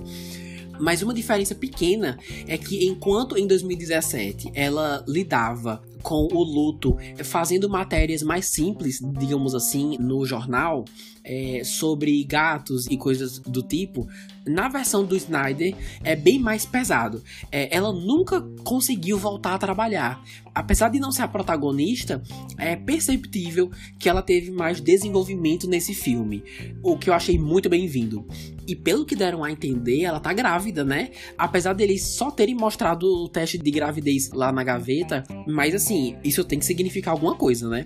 Mas 0.79 1.01
uma 1.01 1.13
diferença 1.13 1.55
pequena 1.55 2.19
é 2.47 2.55
que 2.57 2.85
enquanto 2.85 3.35
em 3.37 3.47
2017 3.47 4.51
ela 4.53 5.03
lidava 5.07 5.81
com 6.01 6.27
o 6.31 6.43
luto, 6.43 6.95
fazendo 7.23 7.69
matérias 7.69 8.21
mais 8.21 8.51
simples, 8.51 8.99
digamos 9.19 9.53
assim, 9.53 9.97
no 9.97 10.25
jornal, 10.25 10.85
é, 11.27 11.61
sobre 11.65 12.23
gatos 12.23 12.87
e 12.87 12.95
coisas 12.95 13.37
do 13.39 13.61
tipo, 13.61 14.07
na 14.47 14.69
versão 14.69 15.03
do 15.03 15.15
Snyder 15.15 15.75
é 16.03 16.15
bem 16.15 16.39
mais 16.39 16.65
pesado. 16.65 17.21
É, 17.51 17.75
ela 17.75 17.91
nunca 17.91 18.41
conseguiu 18.63 19.17
voltar 19.17 19.53
a 19.53 19.57
trabalhar. 19.57 20.23
Apesar 20.55 20.89
de 20.89 20.99
não 20.99 21.11
ser 21.11 21.23
a 21.23 21.27
protagonista, 21.27 22.23
é 22.57 22.75
perceptível 22.75 23.69
que 23.99 24.09
ela 24.09 24.23
teve 24.23 24.49
mais 24.49 24.81
desenvolvimento 24.81 25.67
nesse 25.67 25.93
filme, 25.93 26.43
o 26.81 26.97
que 26.97 27.09
eu 27.09 27.13
achei 27.13 27.37
muito 27.37 27.69
bem-vindo. 27.69 28.25
E 28.65 28.75
pelo 28.75 29.05
que 29.05 29.15
deram 29.15 29.43
a 29.43 29.51
entender, 29.51 30.01
ela 30.01 30.19
tá 30.19 30.33
grávida, 30.33 30.83
né? 30.83 31.11
Apesar 31.37 31.73
deles 31.73 32.03
só 32.03 32.31
terem 32.31 32.55
mostrado 32.55 33.05
o 33.05 33.29
teste 33.29 33.57
de 33.57 33.69
gravidez 33.69 34.31
lá 34.31 34.51
na 34.51 34.63
gaveta, 34.63 35.23
mas 35.47 35.75
assim, 35.75 36.17
isso 36.23 36.43
tem 36.43 36.59
que 36.59 36.65
significar 36.65 37.13
alguma 37.13 37.35
coisa, 37.35 37.69
né? 37.69 37.85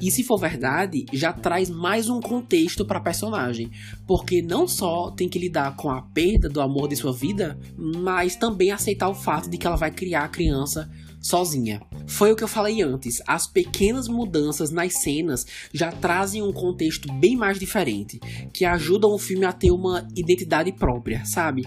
E 0.00 0.10
se 0.10 0.22
for 0.22 0.36
verdade, 0.36 1.06
já 1.12 1.32
traz 1.32 1.68
mais 1.70 2.08
um 2.08 2.20
contexto 2.20 2.79
para 2.84 3.00
personagem, 3.00 3.70
porque 4.06 4.42
não 4.42 4.66
só 4.66 5.10
tem 5.10 5.28
que 5.28 5.38
lidar 5.38 5.76
com 5.76 5.90
a 5.90 6.02
perda 6.02 6.48
do 6.48 6.60
amor 6.60 6.88
de 6.88 6.96
sua 6.96 7.12
vida, 7.12 7.58
mas 7.76 8.36
também 8.36 8.70
aceitar 8.70 9.08
o 9.08 9.14
fato 9.14 9.48
de 9.48 9.58
que 9.58 9.66
ela 9.66 9.76
vai 9.76 9.90
criar 9.90 10.24
a 10.24 10.28
criança 10.28 10.90
sozinha. 11.20 11.82
Foi 12.06 12.32
o 12.32 12.36
que 12.36 12.42
eu 12.42 12.48
falei 12.48 12.82
antes, 12.82 13.22
as 13.26 13.46
pequenas 13.46 14.08
mudanças 14.08 14.70
nas 14.70 15.00
cenas 15.00 15.46
já 15.72 15.92
trazem 15.92 16.42
um 16.42 16.52
contexto 16.52 17.12
bem 17.12 17.36
mais 17.36 17.58
diferente, 17.58 18.18
que 18.52 18.64
ajudam 18.64 19.12
o 19.12 19.18
filme 19.18 19.44
a 19.44 19.52
ter 19.52 19.70
uma 19.70 20.08
identidade 20.16 20.72
própria, 20.72 21.24
sabe? 21.24 21.66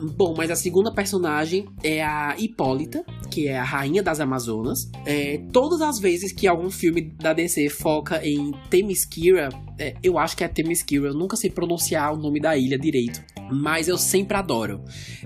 Bom, 0.00 0.32
mas 0.36 0.50
a 0.50 0.56
segunda 0.56 0.92
personagem 0.92 1.66
é 1.82 2.04
a 2.04 2.36
Hipólita, 2.38 3.04
que 3.30 3.48
é 3.48 3.58
a 3.58 3.64
rainha 3.64 4.02
das 4.02 4.20
Amazonas. 4.20 4.90
É, 5.04 5.38
todas 5.52 5.80
as 5.80 5.98
vezes 5.98 6.32
que 6.32 6.46
algum 6.46 6.70
filme 6.70 7.02
da 7.02 7.32
DC 7.32 7.68
foca 7.68 8.20
em 8.26 8.52
Themyscira, 8.70 9.48
é, 9.78 9.94
eu 10.02 10.18
acho 10.18 10.36
que 10.36 10.44
é 10.44 10.48
Themyscira, 10.48 11.08
eu 11.08 11.14
nunca 11.14 11.36
sei 11.36 11.50
pronunciar 11.50 12.12
o 12.12 12.16
nome 12.16 12.40
da 12.40 12.56
ilha 12.56 12.78
direito. 12.78 13.22
Mas 13.50 13.88
eu 13.88 13.96
sempre 13.96 14.36
adoro. 14.36 14.82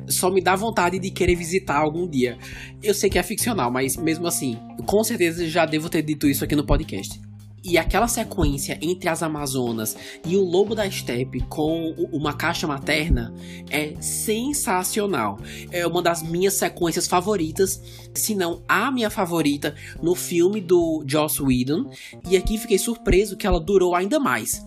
Só 0.08 0.30
me 0.30 0.40
dá 0.40 0.54
vontade 0.54 0.98
de 0.98 1.10
querer 1.10 1.34
visitar 1.34 1.76
algum 1.76 2.08
dia. 2.08 2.38
Eu 2.82 2.94
sei 2.94 3.10
que 3.10 3.18
é 3.18 3.22
ficcional, 3.22 3.70
mas 3.70 3.96
mesmo 3.96 4.26
assim, 4.26 4.56
com 4.86 5.02
certeza 5.02 5.46
já 5.48 5.66
devo 5.66 5.88
ter 5.88 6.02
dito 6.02 6.28
isso 6.28 6.44
aqui 6.44 6.54
no 6.54 6.64
podcast. 6.64 7.20
E 7.64 7.78
aquela 7.78 8.08
sequência 8.08 8.76
entre 8.82 9.08
as 9.08 9.22
Amazonas 9.22 9.96
e 10.26 10.36
o 10.36 10.44
Lobo 10.44 10.74
da 10.74 10.90
Steppe 10.90 11.40
com 11.42 11.90
uma 12.12 12.32
caixa 12.32 12.66
materna 12.66 13.32
é 13.70 13.94
sensacional. 14.00 15.38
É 15.70 15.86
uma 15.86 16.02
das 16.02 16.22
minhas 16.22 16.54
sequências 16.54 17.06
favoritas, 17.06 17.80
se 18.14 18.34
não 18.34 18.62
a 18.68 18.90
minha 18.90 19.10
favorita, 19.10 19.76
no 20.02 20.16
filme 20.16 20.60
do 20.60 21.04
Joss 21.06 21.40
Whedon. 21.40 21.90
E 22.28 22.36
aqui 22.36 22.58
fiquei 22.58 22.78
surpreso 22.78 23.36
que 23.36 23.46
ela 23.46 23.60
durou 23.60 23.94
ainda 23.94 24.18
mais 24.18 24.60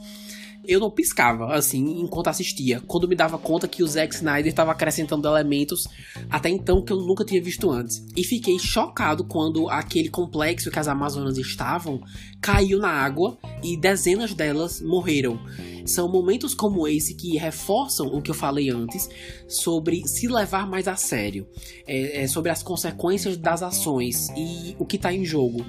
eu 0.67 0.79
não 0.79 0.91
piscava, 0.91 1.53
assim, 1.53 2.01
enquanto 2.01 2.27
assistia. 2.27 2.81
Quando 2.85 3.07
me 3.07 3.15
dava 3.15 3.37
conta 3.37 3.67
que 3.67 3.83
o 3.83 3.87
Zack 3.87 4.15
Snyder 4.15 4.47
estava 4.47 4.71
acrescentando 4.71 5.27
elementos 5.27 5.87
até 6.29 6.49
então 6.49 6.83
que 6.83 6.91
eu 6.91 6.97
nunca 6.97 7.25
tinha 7.25 7.41
visto 7.41 7.69
antes. 7.69 8.05
E 8.15 8.23
fiquei 8.23 8.57
chocado 8.59 9.25
quando 9.25 9.69
aquele 9.69 10.09
complexo 10.09 10.71
que 10.71 10.79
as 10.79 10.87
Amazonas 10.87 11.37
estavam 11.37 12.01
caiu 12.41 12.79
na 12.79 12.89
água 12.89 13.37
e 13.63 13.77
dezenas 13.77 14.33
delas 14.33 14.81
morreram. 14.81 15.39
São 15.85 16.11
momentos 16.11 16.55
como 16.55 16.87
esse 16.87 17.13
que 17.13 17.37
reforçam 17.37 18.07
o 18.07 18.21
que 18.21 18.31
eu 18.31 18.35
falei 18.35 18.69
antes 18.69 19.07
sobre 19.47 20.07
se 20.07 20.27
levar 20.27 20.67
mais 20.67 20.87
a 20.87 20.95
sério, 20.95 21.47
é, 21.87 22.23
é 22.23 22.27
sobre 22.27 22.49
as 22.49 22.63
consequências 22.63 23.37
das 23.37 23.61
ações 23.61 24.29
e 24.35 24.75
o 24.79 24.85
que 24.85 24.95
está 24.95 25.13
em 25.13 25.23
jogo. 25.23 25.63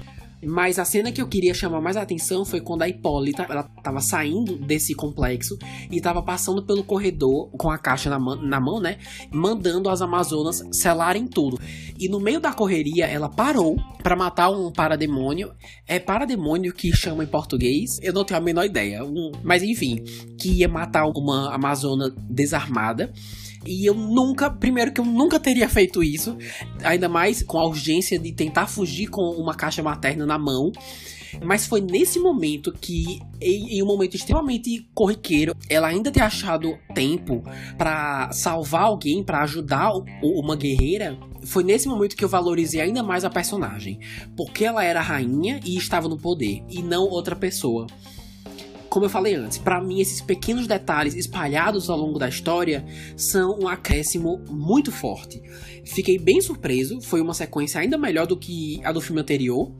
Mas 0.45 0.77
a 0.77 0.85
cena 0.85 1.11
que 1.11 1.21
eu 1.21 1.27
queria 1.27 1.53
chamar 1.53 1.81
mais 1.81 1.97
a 1.97 2.01
atenção 2.01 2.45
foi 2.45 2.61
quando 2.61 2.83
a 2.83 2.89
Hipólita, 2.89 3.45
ela 3.49 3.63
tava 3.63 3.99
saindo 3.99 4.55
desse 4.57 4.93
complexo 4.93 5.57
e 5.91 5.99
tava 5.99 6.21
passando 6.21 6.63
pelo 6.63 6.83
corredor 6.83 7.49
com 7.51 7.69
a 7.69 7.77
caixa 7.77 8.09
na, 8.09 8.19
na 8.19 8.59
mão, 8.59 8.79
né? 8.79 8.97
Mandando 9.31 9.89
as 9.89 10.01
Amazonas 10.01 10.63
selarem 10.71 11.27
tudo. 11.27 11.59
E 11.99 12.07
no 12.07 12.19
meio 12.19 12.39
da 12.39 12.53
correria, 12.53 13.05
ela 13.05 13.29
parou 13.29 13.75
para 14.03 14.15
matar 14.15 14.49
um 14.49 14.71
parademônio. 14.71 15.51
É 15.87 15.99
parademônio 15.99 16.73
que 16.73 16.95
chama 16.95 17.23
em 17.23 17.27
português? 17.27 17.99
Eu 18.01 18.13
não 18.13 18.23
tenho 18.23 18.39
a 18.39 18.43
menor 18.43 18.65
ideia. 18.65 19.03
Um, 19.03 19.31
mas 19.43 19.63
enfim, 19.63 20.03
que 20.39 20.49
ia 20.49 20.67
matar 20.67 21.05
uma 21.05 21.53
Amazona 21.53 22.13
desarmada. 22.29 23.11
E 23.67 23.85
eu 23.85 23.93
nunca, 23.93 24.49
primeiro 24.49 24.93
que 24.93 25.01
eu 25.01 25.05
nunca 25.05 25.39
teria 25.39 25.67
feito 25.67 26.01
isso, 26.01 26.37
ainda 26.83 27.09
mais 27.09 27.43
com 27.43 27.59
a 27.59 27.65
urgência 27.65 28.17
de 28.17 28.31
tentar 28.31 28.67
fugir 28.67 29.07
com 29.07 29.21
uma 29.31 29.53
caixa 29.53 29.83
materna 29.83 30.25
na 30.25 30.37
mão. 30.37 30.71
Mas 31.43 31.67
foi 31.67 31.81
nesse 31.81 32.19
momento 32.19 32.71
que, 32.71 33.19
em, 33.41 33.83
um 33.83 33.85
momento 33.85 34.15
extremamente 34.15 34.87
corriqueiro, 34.93 35.53
ela 35.69 35.87
ainda 35.89 36.09
ter 36.09 36.21
achado 36.21 36.77
tempo 36.95 37.43
para 37.77 38.31
salvar 38.31 38.83
alguém, 38.83 39.21
para 39.21 39.43
ajudar 39.43 39.91
uma 40.23 40.55
guerreira. 40.55 41.17
Foi 41.43 41.63
nesse 41.63 41.87
momento 41.87 42.15
que 42.15 42.23
eu 42.23 42.29
valorizei 42.29 42.79
ainda 42.79 43.03
mais 43.03 43.25
a 43.25 43.29
personagem, 43.29 43.99
porque 44.37 44.63
ela 44.63 44.83
era 44.83 45.01
rainha 45.01 45.59
e 45.65 45.77
estava 45.77 46.07
no 46.07 46.17
poder, 46.17 46.63
e 46.69 46.81
não 46.81 47.03
outra 47.03 47.35
pessoa 47.35 47.87
como 48.89 49.05
eu 49.05 49.09
falei 49.09 49.35
antes, 49.35 49.57
para 49.57 49.81
mim 49.81 49.99
esses 49.99 50.21
pequenos 50.21 50.67
detalhes 50.67 51.15
espalhados 51.15 51.89
ao 51.89 51.97
longo 51.97 52.17
da 52.17 52.27
história 52.27 52.85
são 53.15 53.59
um 53.59 53.67
acréscimo 53.67 54.41
muito 54.49 54.91
forte. 54.91 55.41
Fiquei 55.85 56.17
bem 56.17 56.41
surpreso, 56.41 57.01
foi 57.01 57.21
uma 57.21 57.33
sequência 57.33 57.79
ainda 57.79 57.97
melhor 57.97 58.27
do 58.27 58.37
que 58.37 58.81
a 58.83 58.91
do 58.91 59.01
filme 59.01 59.21
anterior, 59.21 59.71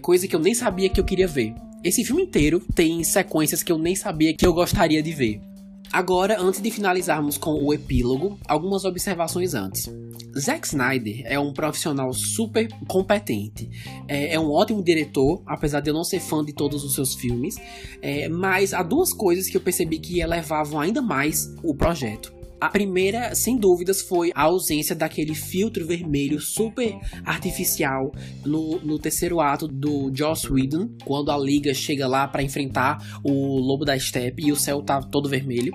coisa 0.00 0.26
que 0.26 0.34
eu 0.34 0.40
nem 0.40 0.54
sabia 0.54 0.88
que 0.88 1.00
eu 1.00 1.04
queria 1.04 1.26
ver. 1.26 1.54
Esse 1.82 2.04
filme 2.04 2.22
inteiro 2.22 2.62
tem 2.74 3.04
sequências 3.04 3.62
que 3.62 3.70
eu 3.70 3.78
nem 3.78 3.94
sabia 3.94 4.34
que 4.34 4.46
eu 4.46 4.54
gostaria 4.54 5.02
de 5.02 5.12
ver. 5.12 5.53
Agora, 5.94 6.42
antes 6.42 6.60
de 6.60 6.72
finalizarmos 6.72 7.38
com 7.38 7.52
o 7.52 7.72
epílogo, 7.72 8.36
algumas 8.48 8.84
observações 8.84 9.54
antes. 9.54 9.88
Zack 10.36 10.66
Snyder 10.66 11.22
é 11.24 11.38
um 11.38 11.52
profissional 11.52 12.12
super 12.12 12.66
competente. 12.88 13.70
É, 14.08 14.34
é, 14.34 14.40
um 14.40 14.50
ótimo 14.50 14.82
diretor, 14.82 15.40
apesar 15.46 15.78
de 15.78 15.90
eu 15.90 15.94
não 15.94 16.02
ser 16.02 16.18
fã 16.18 16.44
de 16.44 16.52
todos 16.52 16.82
os 16.82 16.96
seus 16.96 17.14
filmes. 17.14 17.54
É, 18.02 18.28
mas 18.28 18.74
há 18.74 18.82
duas 18.82 19.12
coisas 19.12 19.48
que 19.48 19.56
eu 19.56 19.60
percebi 19.60 20.00
que 20.00 20.18
elevavam 20.18 20.80
ainda 20.80 21.00
mais 21.00 21.54
o 21.62 21.72
projeto. 21.72 22.34
A 22.64 22.70
primeira, 22.70 23.34
sem 23.34 23.58
dúvidas, 23.58 24.00
foi 24.00 24.32
a 24.34 24.44
ausência 24.44 24.96
daquele 24.96 25.34
filtro 25.34 25.86
vermelho 25.86 26.40
super 26.40 26.98
artificial 27.22 28.10
no, 28.42 28.78
no 28.78 28.98
terceiro 28.98 29.38
ato 29.38 29.68
do 29.68 30.10
Joss 30.16 30.50
Whedon, 30.50 30.88
quando 31.04 31.30
a 31.30 31.36
Liga 31.36 31.74
chega 31.74 32.08
lá 32.08 32.26
para 32.26 32.42
enfrentar 32.42 33.20
o 33.22 33.58
Lobo 33.58 33.84
da 33.84 33.98
Steppe 33.98 34.46
e 34.46 34.50
o 34.50 34.56
céu 34.56 34.80
tá 34.80 35.02
todo 35.02 35.28
vermelho. 35.28 35.74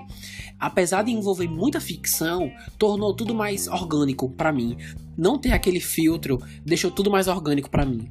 Apesar 0.58 1.04
de 1.04 1.12
envolver 1.12 1.46
muita 1.46 1.80
ficção, 1.80 2.50
tornou 2.76 3.14
tudo 3.14 3.36
mais 3.36 3.68
orgânico 3.68 4.28
para 4.28 4.52
mim. 4.52 4.76
Não 5.16 5.38
ter 5.38 5.52
aquele 5.52 5.78
filtro 5.78 6.42
deixou 6.66 6.90
tudo 6.90 7.08
mais 7.08 7.28
orgânico 7.28 7.70
para 7.70 7.86
mim. 7.86 8.08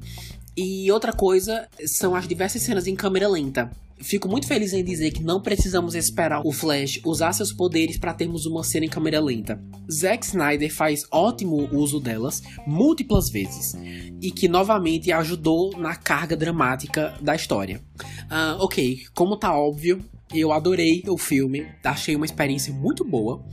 E 0.56 0.90
outra 0.90 1.12
coisa 1.12 1.68
são 1.84 2.14
as 2.14 2.26
diversas 2.26 2.62
cenas 2.62 2.86
em 2.86 2.96
câmera 2.96 3.28
lenta. 3.28 3.70
Fico 4.02 4.28
muito 4.28 4.46
feliz 4.46 4.72
em 4.72 4.82
dizer 4.82 5.10
que 5.10 5.22
não 5.22 5.42
precisamos 5.42 5.94
esperar 5.94 6.40
o 6.44 6.52
Flash 6.52 7.00
usar 7.04 7.32
seus 7.32 7.52
poderes 7.52 7.98
para 7.98 8.14
termos 8.14 8.46
uma 8.46 8.64
cena 8.64 8.86
em 8.86 8.88
câmera 8.88 9.20
lenta. 9.20 9.62
Zack 9.90 10.24
Snyder 10.24 10.72
faz 10.72 11.04
ótimo 11.10 11.68
uso 11.70 12.00
delas 12.00 12.42
múltiplas 12.66 13.28
vezes 13.28 13.76
e 14.20 14.30
que 14.30 14.48
novamente 14.48 15.12
ajudou 15.12 15.76
na 15.76 15.94
carga 15.94 16.36
dramática 16.36 17.14
da 17.20 17.36
história. 17.36 17.80
Uh, 18.24 18.62
ok, 18.64 19.00
como 19.14 19.36
tá 19.36 19.54
óbvio, 19.54 20.02
eu 20.32 20.52
adorei 20.52 21.02
o 21.06 21.18
filme, 21.18 21.66
achei 21.84 22.16
uma 22.16 22.24
experiência 22.24 22.72
muito 22.72 23.04
boa, 23.04 23.44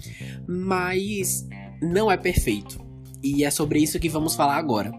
mas 0.48 1.46
não 1.82 2.10
é 2.12 2.16
perfeito. 2.16 2.80
E 3.22 3.44
é 3.44 3.52
sobre 3.52 3.80
isso 3.80 4.00
que 4.00 4.08
vamos 4.08 4.36
falar 4.36 4.58
agora. 4.58 4.92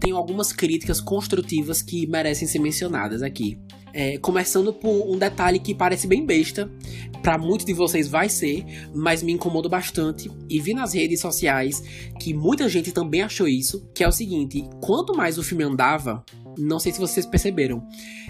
Tenho 0.00 0.16
algumas 0.16 0.52
críticas 0.52 1.00
construtivas 1.00 1.80
que 1.80 2.06
merecem 2.06 2.46
ser 2.46 2.58
mencionadas 2.58 3.22
aqui. 3.22 3.58
É, 3.96 4.18
começando 4.18 4.72
por 4.72 5.08
um 5.08 5.16
detalhe 5.16 5.60
que 5.60 5.72
parece 5.72 6.08
bem 6.08 6.26
besta, 6.26 6.68
para 7.22 7.38
muitos 7.38 7.64
de 7.64 7.72
vocês 7.72 8.08
vai 8.08 8.28
ser, 8.28 8.64
mas 8.92 9.22
me 9.22 9.32
incomodou 9.32 9.70
bastante 9.70 10.30
e 10.50 10.60
vi 10.60 10.74
nas 10.74 10.92
redes 10.92 11.20
sociais 11.20 11.80
que 12.20 12.34
muita 12.34 12.68
gente 12.68 12.92
também 12.92 13.22
achou 13.22 13.48
isso, 13.48 13.88
que 13.94 14.04
é 14.04 14.08
o 14.08 14.12
seguinte, 14.12 14.62
quanto 14.82 15.16
mais 15.16 15.38
o 15.38 15.42
filme 15.42 15.64
andava, 15.64 16.22
não 16.58 16.78
sei 16.78 16.92
se 16.92 17.00
vocês 17.00 17.24
perceberam, 17.24 17.86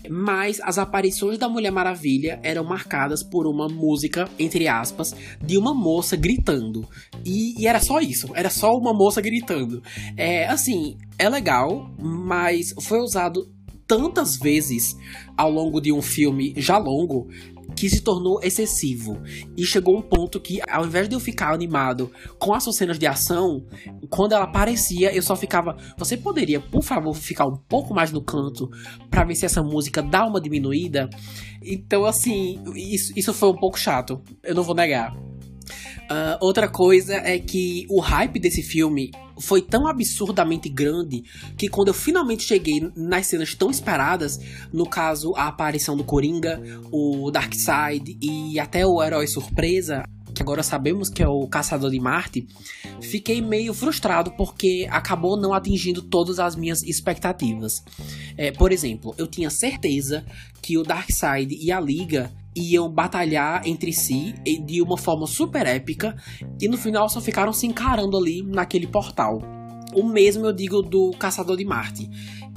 mas 0.08 0.60
as 0.62 0.78
aparições 0.78 1.38
da 1.38 1.48
Mulher 1.48 1.70
Maravilha 1.70 2.38
eram 2.42 2.64
marcadas 2.64 3.22
por 3.22 3.46
uma 3.46 3.68
música, 3.68 4.28
entre 4.38 4.68
aspas, 4.68 5.14
de 5.42 5.56
uma 5.56 5.74
moça 5.74 6.16
gritando. 6.16 6.86
E, 7.24 7.60
e 7.60 7.66
era 7.66 7.80
só 7.80 8.00
isso, 8.00 8.30
era 8.34 8.50
só 8.50 8.76
uma 8.76 8.92
moça 8.92 9.20
gritando. 9.20 9.82
É 10.16 10.46
assim, 10.46 10.96
é 11.18 11.28
legal, 11.28 11.90
mas 11.98 12.74
foi 12.80 13.00
usado 13.00 13.53
tantas 13.86 14.36
vezes 14.36 14.96
ao 15.36 15.50
longo 15.50 15.80
de 15.80 15.92
um 15.92 16.02
filme 16.02 16.54
já 16.56 16.78
longo 16.78 17.28
que 17.74 17.88
se 17.88 18.00
tornou 18.02 18.40
excessivo. 18.42 19.20
E 19.56 19.64
chegou 19.64 19.96
um 19.96 20.02
ponto 20.02 20.40
que, 20.40 20.60
ao 20.68 20.84
invés 20.84 21.08
de 21.08 21.14
eu 21.14 21.20
ficar 21.20 21.52
animado 21.52 22.10
com 22.38 22.52
as 22.52 22.62
suas 22.62 22.76
cenas 22.76 22.98
de 22.98 23.06
ação, 23.06 23.64
quando 24.08 24.32
ela 24.32 24.44
aparecia, 24.44 25.14
eu 25.14 25.22
só 25.22 25.34
ficava. 25.34 25.76
Você 25.96 26.16
poderia, 26.16 26.60
por 26.60 26.82
favor, 26.82 27.14
ficar 27.14 27.46
um 27.46 27.56
pouco 27.56 27.94
mais 27.94 28.12
no 28.12 28.22
canto 28.22 28.70
para 29.10 29.24
ver 29.24 29.34
se 29.34 29.46
essa 29.46 29.62
música 29.62 30.02
dá 30.02 30.26
uma 30.26 30.40
diminuída? 30.40 31.08
Então, 31.62 32.04
assim, 32.04 32.62
isso, 32.74 33.12
isso 33.16 33.32
foi 33.32 33.48
um 33.48 33.56
pouco 33.56 33.78
chato. 33.78 34.20
Eu 34.42 34.54
não 34.54 34.62
vou 34.62 34.74
negar. 34.74 35.14
Uh, 36.04 36.36
outra 36.40 36.68
coisa 36.68 37.14
é 37.14 37.38
que 37.38 37.86
o 37.88 38.00
hype 38.00 38.38
desse 38.38 38.62
filme 38.62 39.10
foi 39.38 39.60
tão 39.60 39.86
absurdamente 39.86 40.68
grande 40.68 41.24
que 41.56 41.68
quando 41.68 41.88
eu 41.88 41.94
finalmente 41.94 42.44
cheguei 42.44 42.90
nas 42.94 43.26
cenas 43.26 43.54
tão 43.54 43.70
esperadas, 43.70 44.38
no 44.72 44.86
caso 44.86 45.34
a 45.36 45.48
aparição 45.48 45.96
do 45.96 46.04
Coringa, 46.04 46.62
o 46.90 47.30
Darkseid 47.30 48.16
e 48.20 48.58
até 48.60 48.86
o 48.86 49.02
herói 49.02 49.26
surpresa, 49.26 50.04
que 50.34 50.42
agora 50.42 50.62
sabemos 50.62 51.08
que 51.08 51.22
é 51.22 51.28
o 51.28 51.46
Caçador 51.46 51.90
de 51.90 52.00
Marte, 52.00 52.46
fiquei 53.00 53.40
meio 53.40 53.72
frustrado 53.72 54.32
porque 54.32 54.86
acabou 54.90 55.36
não 55.36 55.54
atingindo 55.54 56.02
todas 56.02 56.38
as 56.38 56.56
minhas 56.56 56.82
expectativas. 56.82 57.82
É, 58.36 58.50
por 58.50 58.72
exemplo, 58.72 59.14
eu 59.16 59.26
tinha 59.26 59.48
certeza 59.48 60.24
que 60.60 60.76
o 60.76 60.82
Darkseid 60.82 61.54
e 61.54 61.70
a 61.70 61.80
Liga 61.80 62.32
iam 62.56 62.90
batalhar 62.90 63.66
entre 63.66 63.92
si 63.92 64.34
de 64.64 64.80
uma 64.80 64.96
forma 64.96 65.26
super 65.26 65.66
épica 65.66 66.16
e 66.60 66.68
no 66.68 66.76
final 66.76 67.08
só 67.08 67.20
ficaram 67.20 67.52
se 67.52 67.66
encarando 67.66 68.16
ali 68.16 68.42
naquele 68.42 68.86
portal. 68.86 69.40
O 69.94 70.02
mesmo 70.02 70.46
eu 70.46 70.52
digo 70.52 70.82
do 70.82 71.10
Caçador 71.12 71.56
de 71.56 71.64
Marte. 71.64 72.08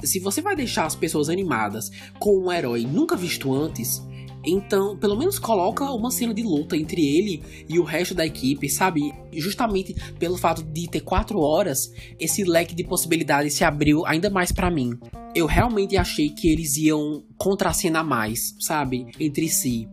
Se 0.02 0.18
você 0.20 0.40
vai 0.40 0.56
deixar 0.56 0.86
as 0.86 0.94
pessoas 0.94 1.28
animadas 1.28 1.90
com 2.18 2.44
um 2.44 2.52
herói 2.52 2.84
nunca 2.84 3.16
visto 3.16 3.52
antes, 3.54 4.02
então, 4.50 4.96
pelo 4.96 5.16
menos 5.16 5.38
coloca 5.38 5.84
uma 5.90 6.10
cena 6.10 6.32
de 6.32 6.42
luta 6.42 6.76
entre 6.76 7.00
ele 7.00 7.42
e 7.68 7.78
o 7.78 7.84
resto 7.84 8.14
da 8.14 8.24
equipe, 8.24 8.68
sabe? 8.68 9.12
Justamente 9.32 9.94
pelo 10.18 10.36
fato 10.36 10.62
de 10.62 10.88
ter 10.88 11.00
quatro 11.00 11.40
horas, 11.40 11.92
esse 12.18 12.44
leque 12.44 12.74
de 12.74 12.84
possibilidades 12.84 13.54
se 13.54 13.64
abriu 13.64 14.06
ainda 14.06 14.30
mais 14.30 14.52
para 14.52 14.70
mim. 14.70 14.98
Eu 15.34 15.46
realmente 15.46 15.96
achei 15.96 16.30
que 16.30 16.48
eles 16.48 16.76
iam 16.76 17.24
contracenar 17.36 18.04
mais, 18.04 18.54
sabe? 18.60 19.06
Entre 19.20 19.48
si. 19.48 19.88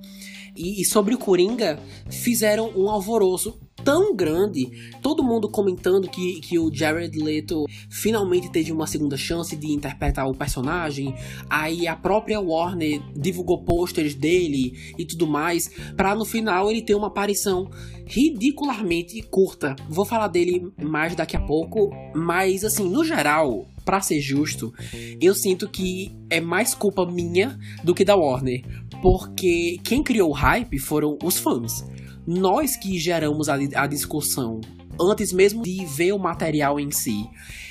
E, 0.56 0.82
e 0.82 0.86
sobre 0.86 1.14
o 1.14 1.18
Coringa, 1.18 1.80
fizeram 2.10 2.72
um 2.76 2.90
alvoroço 2.90 3.60
tão 3.86 4.16
grande, 4.16 4.92
todo 5.00 5.24
mundo 5.24 5.48
comentando 5.48 6.10
que, 6.10 6.42
que 6.42 6.58
o 6.58 6.74
Jared 6.74 7.16
Leto 7.20 7.66
finalmente 7.88 8.52
teve 8.52 8.72
uma 8.72 8.88
segunda 8.88 9.16
chance 9.16 9.56
de 9.56 9.68
interpretar 9.72 10.28
o 10.28 10.34
personagem. 10.34 11.14
Aí 11.48 11.88
a 11.88 11.96
própria 11.96 12.42
Warner 12.42 13.00
divulgou 13.16 13.64
posters 13.64 14.16
dele 14.16 14.74
e 14.98 15.06
tudo 15.06 15.28
mais, 15.28 15.70
para 15.96 16.16
no 16.16 16.26
final 16.26 16.72
ele 16.72 16.82
ter 16.82 16.96
uma 16.96 17.08
aparição 17.08 17.70
ridicularmente 18.08 19.22
curta. 19.22 19.76
Vou 19.88 20.04
falar 20.04 20.30
dele 20.30 20.68
mais 20.82 21.16
daqui 21.16 21.38
a 21.38 21.42
pouco, 21.42 21.92
mas 22.16 22.64
assim, 22.64 22.90
no 22.90 23.06
geral, 23.06 23.68
para 23.86 24.02
ser 24.02 24.20
justo, 24.20 24.74
eu 25.22 25.36
sinto 25.36 25.70
que 25.70 26.12
é 26.28 26.42
mais 26.42 26.74
culpa 26.74 27.06
minha 27.06 27.60
do 27.84 27.94
que 27.94 28.04
da 28.04 28.16
Warner, 28.16 28.64
porque 29.00 29.80
quem 29.84 30.02
criou 30.02 30.32
o 30.32 30.34
hype 30.34 30.80
foram 30.80 31.20
os 31.24 31.38
fãs 31.38 31.86
nós 32.26 32.76
que 32.76 32.98
geramos 33.00 33.50
a, 33.50 33.56
a 33.56 33.88
discussão 33.88 34.62
antes 35.00 35.32
mesmo 35.34 35.62
de 35.62 35.86
ver 35.86 36.14
o 36.14 36.20
material 36.20 36.80
em 36.80 36.92
si. 36.92 37.30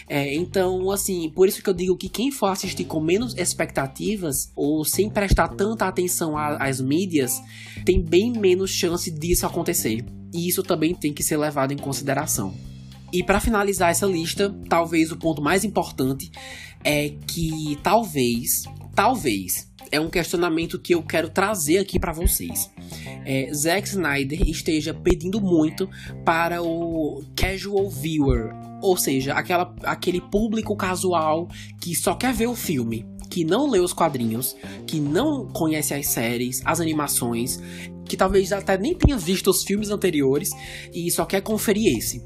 É, 0.09 0.35
então, 0.35 0.91
assim, 0.91 1.31
por 1.31 1.49
isso 1.49 1.63
que 1.63 1.71
eu 1.71 1.75
digo 1.75 1.97
que 1.97 2.09
quem 2.09 2.31
for 2.31 2.49
assistir 2.49 2.85
com 2.85 3.01
menos 3.01 3.35
expectativas 3.37 4.53
ou 4.55 4.85
sem 4.85 5.09
prestar 5.09 5.49
tanta 5.49 5.87
atenção 5.87 6.37
às 6.37 6.81
mídias, 6.81 7.41
tem 7.85 8.03
bem 8.03 8.33
menos 8.33 8.71
chance 8.71 9.11
disso 9.11 9.47
acontecer. 9.47 10.05
E 10.33 10.49
isso 10.49 10.63
também 10.63 10.95
tem 10.95 11.13
que 11.13 11.23
ser 11.23 11.39
levado 11.39 11.73
em 11.73 11.79
consideração. 11.79 12.55
E 13.13 13.23
para 13.23 13.41
finalizar 13.41 13.91
essa 13.91 14.07
lista, 14.07 14.55
talvez 14.69 15.13
o 15.13 15.17
ponto 15.17 15.41
mais 15.41 15.65
importante 15.65 16.31
é 16.83 17.11
que 17.27 17.79
talvez, 17.83 18.65
talvez 18.95 19.73
é 19.91 20.01
um 20.01 20.09
questionamento 20.09 20.79
que 20.79 20.95
eu 20.95 21.03
quero 21.03 21.29
trazer 21.29 21.79
aqui 21.79 21.99
para 21.99 22.13
vocês. 22.13 22.71
É, 23.25 23.53
Zack 23.53 23.89
Snyder 23.89 24.49
esteja 24.49 24.93
pedindo 24.93 25.41
muito 25.41 25.89
para 26.25 26.63
o 26.63 27.23
casual 27.37 27.89
viewer, 27.89 28.53
ou 28.83 28.97
seja, 28.97 29.35
aquela, 29.35 29.75
aquele 29.83 30.21
público 30.21 30.77
casual 30.77 31.49
que 31.81 31.95
só 31.95 32.15
quer 32.15 32.35
ver 32.35 32.47
o 32.47 32.55
filme, 32.55 33.07
que 33.31 33.45
não 33.45 33.69
lê 33.69 33.81
os 33.81 33.93
quadrinhos, 33.93 34.55
que 34.87 35.01
não 35.01 35.47
conhece 35.49 35.95
as 35.95 36.09
séries, 36.09 36.61
as 36.65 36.81
animações, 36.81 37.59
que 38.05 38.17
talvez 38.17 38.53
até 38.53 38.77
nem 38.77 38.95
tenha 38.95 39.17
visto 39.17 39.49
os 39.49 39.63
filmes 39.63 39.91
anteriores 39.91 40.51
e 40.93 41.11
só 41.11 41.25
quer 41.25 41.41
conferir 41.41 41.97
esse. 41.97 42.23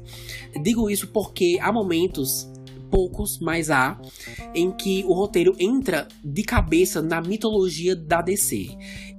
Digo 0.61 0.89
isso 0.89 1.07
porque 1.07 1.57
há 1.61 1.71
momentos 1.71 2.49
poucos, 2.89 3.39
mas 3.39 3.69
há, 3.69 3.99
em 4.53 4.71
que 4.71 5.03
o 5.05 5.13
roteiro 5.13 5.55
entra 5.59 6.07
de 6.23 6.43
cabeça 6.43 7.01
na 7.01 7.21
mitologia 7.21 7.95
da 7.95 8.21
DC. 8.21 8.69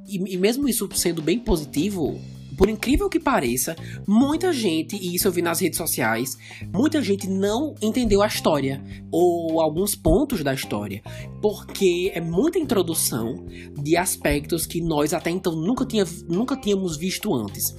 E, 0.06 0.34
e 0.34 0.36
mesmo 0.36 0.68
isso 0.68 0.88
sendo 0.94 1.22
bem 1.22 1.38
positivo, 1.38 2.20
por 2.60 2.68
incrível 2.68 3.08
que 3.08 3.18
pareça, 3.18 3.74
muita 4.06 4.52
gente, 4.52 4.94
e 4.94 5.14
isso 5.14 5.26
eu 5.26 5.32
vi 5.32 5.40
nas 5.40 5.60
redes 5.60 5.78
sociais, 5.78 6.36
muita 6.70 7.00
gente 7.00 7.26
não 7.26 7.74
entendeu 7.80 8.20
a 8.20 8.26
história, 8.26 8.84
ou 9.10 9.62
alguns 9.62 9.94
pontos 9.94 10.44
da 10.44 10.52
história, 10.52 11.00
porque 11.40 12.12
é 12.14 12.20
muita 12.20 12.58
introdução 12.58 13.46
de 13.82 13.96
aspectos 13.96 14.66
que 14.66 14.82
nós 14.82 15.14
até 15.14 15.30
então 15.30 15.56
nunca, 15.56 15.86
tinha, 15.86 16.04
nunca 16.28 16.54
tínhamos 16.54 16.98
visto 16.98 17.34
antes. 17.34 17.74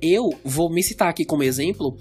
Eu 0.00 0.30
vou 0.44 0.70
me 0.70 0.82
citar 0.82 1.08
aqui 1.08 1.24
como 1.24 1.42
exemplo. 1.42 1.96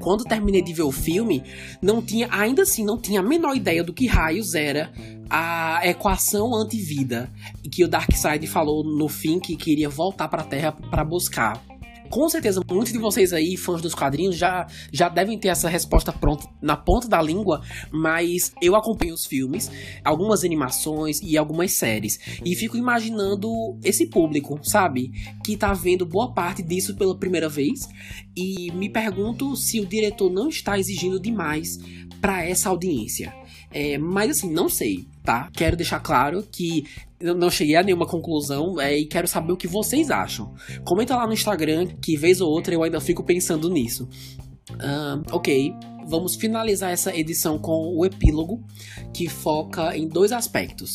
Quando 0.00 0.24
terminei 0.24 0.62
de 0.62 0.72
ver 0.72 0.82
o 0.82 0.92
filme, 0.92 1.42
não 1.82 2.00
tinha, 2.00 2.28
ainda 2.30 2.62
assim, 2.62 2.84
não 2.84 3.00
tinha 3.00 3.20
a 3.20 3.22
menor 3.22 3.56
ideia 3.56 3.82
do 3.82 3.92
que 3.92 4.06
raios 4.06 4.54
era 4.54 4.92
a 5.28 5.80
equação 5.84 6.54
antivida 6.54 7.32
que 7.70 7.84
o 7.84 7.88
Darkseid 7.88 8.44
falou 8.48 8.82
no 8.82 9.08
fim 9.08 9.38
que 9.38 9.56
queria 9.56 9.88
voltar 9.88 10.28
para 10.28 10.42
a 10.42 10.46
Terra 10.46 10.72
para 10.72 11.04
buscar 11.04 11.69
com 12.10 12.28
certeza 12.28 12.60
muitos 12.68 12.92
de 12.92 12.98
vocês 12.98 13.32
aí, 13.32 13.56
fãs 13.56 13.80
dos 13.80 13.94
quadrinhos, 13.94 14.36
já, 14.36 14.66
já 14.92 15.08
devem 15.08 15.38
ter 15.38 15.48
essa 15.48 15.68
resposta 15.68 16.12
pronta 16.12 16.46
na 16.60 16.76
ponta 16.76 17.08
da 17.08 17.22
língua, 17.22 17.62
mas 17.90 18.52
eu 18.60 18.74
acompanho 18.74 19.14
os 19.14 19.24
filmes, 19.24 19.70
algumas 20.04 20.44
animações 20.44 21.20
e 21.22 21.38
algumas 21.38 21.72
séries, 21.72 22.18
e 22.44 22.56
fico 22.56 22.76
imaginando 22.76 23.48
esse 23.84 24.06
público, 24.06 24.58
sabe? 24.62 25.12
Que 25.44 25.56
tá 25.56 25.72
vendo 25.72 26.04
boa 26.04 26.34
parte 26.34 26.62
disso 26.62 26.96
pela 26.96 27.16
primeira 27.16 27.48
vez, 27.48 27.88
e 28.36 28.72
me 28.72 28.90
pergunto 28.90 29.54
se 29.56 29.80
o 29.80 29.86
diretor 29.86 30.30
não 30.30 30.48
está 30.48 30.78
exigindo 30.78 31.20
demais 31.20 31.78
para 32.20 32.44
essa 32.44 32.68
audiência. 32.68 33.32
É, 33.72 33.98
mas 33.98 34.30
assim, 34.30 34.52
não 34.52 34.68
sei, 34.68 35.06
tá? 35.22 35.48
Quero 35.52 35.76
deixar 35.76 36.00
claro 36.00 36.42
que 36.42 36.84
eu 37.20 37.34
não 37.34 37.50
cheguei 37.50 37.76
a 37.76 37.82
nenhuma 37.82 38.06
conclusão 38.06 38.80
é, 38.80 38.98
e 38.98 39.06
quero 39.06 39.28
saber 39.28 39.52
o 39.52 39.56
que 39.56 39.68
vocês 39.68 40.10
acham. 40.10 40.52
Comenta 40.84 41.14
lá 41.14 41.26
no 41.26 41.32
Instagram 41.32 41.86
que 42.02 42.16
vez 42.16 42.40
ou 42.40 42.50
outra 42.50 42.74
eu 42.74 42.82
ainda 42.82 43.00
fico 43.00 43.22
pensando 43.22 43.68
nisso. 43.68 44.08
Uh, 44.70 45.22
ok, 45.32 45.72
vamos 46.06 46.34
finalizar 46.34 46.90
essa 46.90 47.14
edição 47.14 47.58
com 47.58 47.94
o 47.96 48.04
epílogo 48.04 48.64
que 49.12 49.28
foca 49.28 49.96
em 49.96 50.08
dois 50.08 50.32
aspectos. 50.32 50.94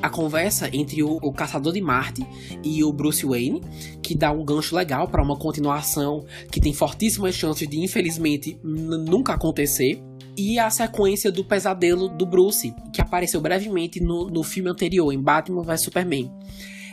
a 0.00 0.08
conversa 0.08 0.68
entre 0.72 1.02
o, 1.02 1.18
o, 1.22 1.32
Caçador 1.32 1.72
de 1.72 1.80
Marte 1.80 2.24
e 2.62 2.84
o 2.84 2.92
Bruce 2.92 3.26
Wayne, 3.26 3.60
que 4.02 4.14
dá 4.14 4.30
um 4.30 4.44
gancho 4.44 4.76
legal 4.76 5.08
para 5.08 5.22
uma 5.22 5.36
continuação 5.36 6.24
que 6.52 6.60
tem 6.60 6.72
fortíssimas 6.72 7.34
chances 7.34 7.68
de, 7.68 7.80
infelizmente, 7.80 8.58
nunca 8.62 9.32
acontecer. 9.34 10.00
E 10.38 10.58
a 10.58 10.70
sequência 10.70 11.32
do 11.32 11.44
pesadelo 11.44 12.08
do 12.08 12.24
Bruce, 12.24 12.72
que 12.92 13.02
apareceu 13.02 13.40
brevemente 13.40 14.00
no, 14.00 14.30
no 14.30 14.44
filme 14.44 14.70
anterior, 14.70 15.12
em 15.12 15.20
Batman 15.20 15.64
vs 15.64 15.82
Superman 15.82 16.30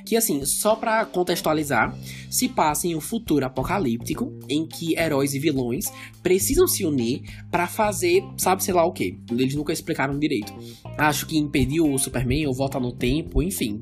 que 0.06 0.16
assim, 0.16 0.46
só 0.46 0.76
para 0.76 1.04
contextualizar, 1.04 1.98
se 2.30 2.48
passa 2.48 2.88
em 2.88 2.96
um 2.96 3.02
futuro 3.02 3.44
apocalíptico 3.44 4.32
em 4.48 4.66
que 4.66 4.98
heróis 4.98 5.34
e 5.34 5.40
vilões 5.40 5.92
precisam 6.22 6.68
se 6.68 6.86
unir 6.86 7.24
para 7.50 7.68
fazer, 7.68 8.24
sabe 8.38 8.64
sei 8.64 8.74
lá 8.74 8.86
o 8.86 8.94
que. 8.94 9.20
Eles 9.32 9.56
nunca 9.56 9.74
explicaram 9.74 10.20
direito. 10.20 10.54
Acho 10.98 11.26
que 11.26 11.38
impedir 11.38 11.82
o 11.82 11.98
Superman 11.98 12.46
ou 12.46 12.54
voltar 12.54 12.80
no 12.80 12.92
tempo, 12.92 13.42
enfim 13.42 13.82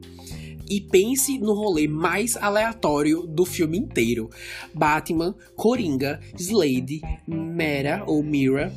e 0.69 0.79
pense 0.79 1.37
no 1.37 1.53
rolê 1.53 1.89
mais 1.89 2.37
aleatório 2.37 3.27
do 3.27 3.45
filme 3.45 3.77
inteiro. 3.77 4.29
Batman, 4.73 5.35
Coringa, 5.57 6.21
Slade, 6.39 7.01
Mera 7.27 8.03
ou 8.07 8.23
Mira, 8.23 8.73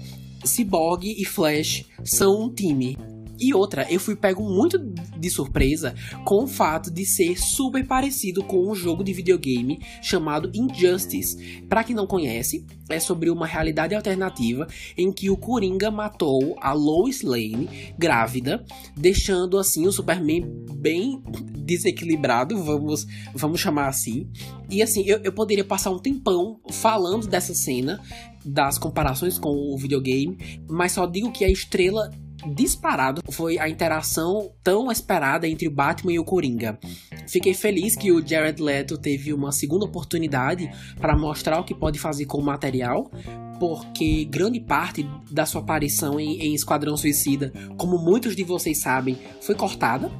Cyborg 0.47 1.05
e 1.05 1.25
Flash 1.25 1.85
são 2.05 2.45
um 2.45 2.55
time. 2.55 2.97
E 3.39 3.53
outra, 3.53 3.87
eu 3.91 4.01
fui 4.01 4.17
pego 4.17 4.43
muito 4.43 4.79
de 4.79 5.31
surpresa 5.31 5.95
com 6.25 6.45
o 6.45 6.47
fato 6.47 6.91
de 6.91 7.05
ser 7.05 7.39
super 7.39 7.87
parecido 7.87 8.43
com 8.43 8.71
um 8.71 8.75
jogo 8.75 9.05
de 9.05 9.13
videogame 9.13 9.79
chamado 10.01 10.51
Injustice. 10.55 11.63
Para 11.69 11.85
quem 11.85 11.95
não 11.95 12.07
conhece, 12.07 12.65
é 12.89 12.99
sobre 12.99 13.29
uma 13.29 13.47
realidade 13.47 13.95
alternativa 13.95 14.67
em 14.97 15.13
que 15.13 15.29
o 15.29 15.37
Coringa 15.37 15.91
matou 15.91 16.57
a 16.61 16.73
Lois 16.73 17.23
Lane 17.23 17.69
grávida, 17.99 18.65
deixando 18.97 19.59
assim 19.59 19.87
o 19.87 19.93
Superman 19.93 20.43
bem 20.75 21.23
desequilibrado, 21.59 22.63
vamos, 22.63 23.07
vamos 23.35 23.61
chamar 23.61 23.89
assim. 23.89 24.31
E 24.71 24.83
assim, 24.83 25.03
eu, 25.05 25.19
eu 25.23 25.33
poderia 25.33 25.65
passar 25.65 25.91
um 25.91 25.99
tempão 25.99 26.61
falando 26.71 27.27
dessa 27.27 27.55
cena, 27.55 28.01
das 28.47 28.79
comparações 28.79 29.39
com 29.39 29.51
o 29.51 29.77
videogame, 29.77 30.39
mas 30.69 30.93
só 30.93 31.07
digo 31.07 31.33
que 31.33 31.45
a 31.45 31.51
estrela 31.51 32.11
disparado 32.55 33.23
foi 33.31 33.59
a 33.59 33.69
interação 33.69 34.51
tão 34.63 34.91
esperada 34.91 35.49
entre 35.49 35.67
o 35.67 35.71
Batman 35.71 36.13
e 36.13 36.19
o 36.19 36.25
Coringa. 36.25 36.79
Fiquei 37.27 37.55
feliz 37.55 37.97
que 37.97 38.13
o 38.13 38.27
Jared 38.27 38.63
Leto 38.63 38.99
teve 38.99 39.33
uma 39.33 39.51
segunda 39.53 39.85
oportunidade 39.85 40.71
para 41.01 41.17
mostrar 41.17 41.59
o 41.59 41.65
que 41.65 41.75
pode 41.75 41.99
fazer 41.99 42.27
com 42.27 42.39
o 42.39 42.45
material, 42.45 43.11
porque 43.59 44.25
grande 44.27 44.61
parte 44.61 45.09
da 45.31 45.47
sua 45.47 45.61
aparição 45.61 46.21
em, 46.21 46.41
em 46.41 46.55
Esquadrão 46.55 46.97
Suicida, 46.97 47.53
como 47.77 47.99
muitos 47.99 48.37
de 48.37 48.45
vocês 48.45 48.79
sabem, 48.79 49.19
foi 49.41 49.55
cortada. 49.55 50.11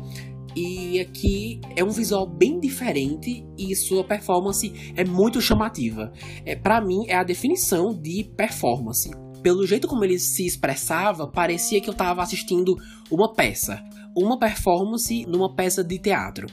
E 0.57 0.99
aqui 0.99 1.61
é 1.77 1.85
um 1.85 1.91
visual 1.91 2.27
bem 2.27 2.59
diferente 2.59 3.45
e 3.59 3.77
sua 3.77 4.03
performance 4.03 4.73
é 4.97 5.05
muito 5.05 5.39
chamativa. 5.39 6.11
É, 6.47 6.57
para 6.57 6.81
mim, 6.81 7.05
é 7.09 7.15
a 7.15 7.23
definição 7.23 7.93
de 7.93 8.25
performance 8.25 9.11
pelo 9.43 9.65
jeito 9.65 9.87
como 9.87 10.05
ele 10.05 10.19
se 10.19 10.45
expressava, 10.45 11.29
parecia 11.29 11.81
que 11.81 11.89
eu 11.89 11.93
estava 11.93 12.21
assistindo 12.21 12.75
uma 13.09 13.33
peça, 13.33 13.81
uma 14.17 14.37
performance 14.37 15.25
numa 15.27 15.55
peça 15.55 15.85
de 15.85 16.01
teatro. 16.01 16.49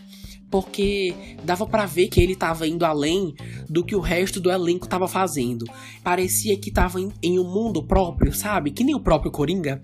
Porque 0.53 1.15
dava 1.43 1.65
para 1.65 1.87
ver 1.87 2.09
que 2.09 2.21
ele 2.21 2.33
estava 2.33 2.67
indo 2.67 2.85
além 2.85 3.33
do 3.67 3.83
que 3.83 3.95
o 3.95 3.99
resto 3.99 4.39
do 4.39 4.51
elenco 4.51 4.85
estava 4.85 5.07
fazendo. 5.07 5.65
Parecia 6.03 6.55
que 6.55 6.69
estava 6.69 7.01
em, 7.01 7.11
em 7.23 7.39
um 7.39 7.43
mundo 7.43 7.81
próprio, 7.81 8.31
sabe? 8.31 8.69
Que 8.69 8.83
nem 8.83 8.93
o 8.93 8.99
próprio 8.99 9.31
Coringa. 9.31 9.81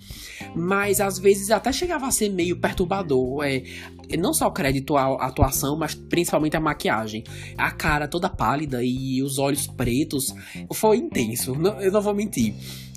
Mas 0.55 1.01
às 1.01 1.17
vezes 1.17 1.49
até 1.49 1.71
chegava 1.73 2.05
a 2.05 2.11
ser 2.11 2.29
meio 2.29 2.55
perturbador. 2.59 3.43
É, 3.45 3.63
não 4.15 4.31
só 4.31 4.47
crédito 4.51 4.95
à 4.95 5.25
atuação, 5.25 5.75
mas 5.75 5.95
principalmente 5.95 6.55
a 6.55 6.59
maquiagem. 6.59 7.23
A 7.57 7.71
cara 7.71 8.07
toda 8.07 8.29
pálida 8.29 8.83
e 8.83 9.23
os 9.23 9.39
olhos 9.39 9.65
pretos. 9.65 10.35
Foi 10.75 10.97
intenso, 10.97 11.55
não, 11.55 11.81
eu 11.81 11.91
não 11.91 11.99
vou 11.99 12.13
mentir. 12.13 12.53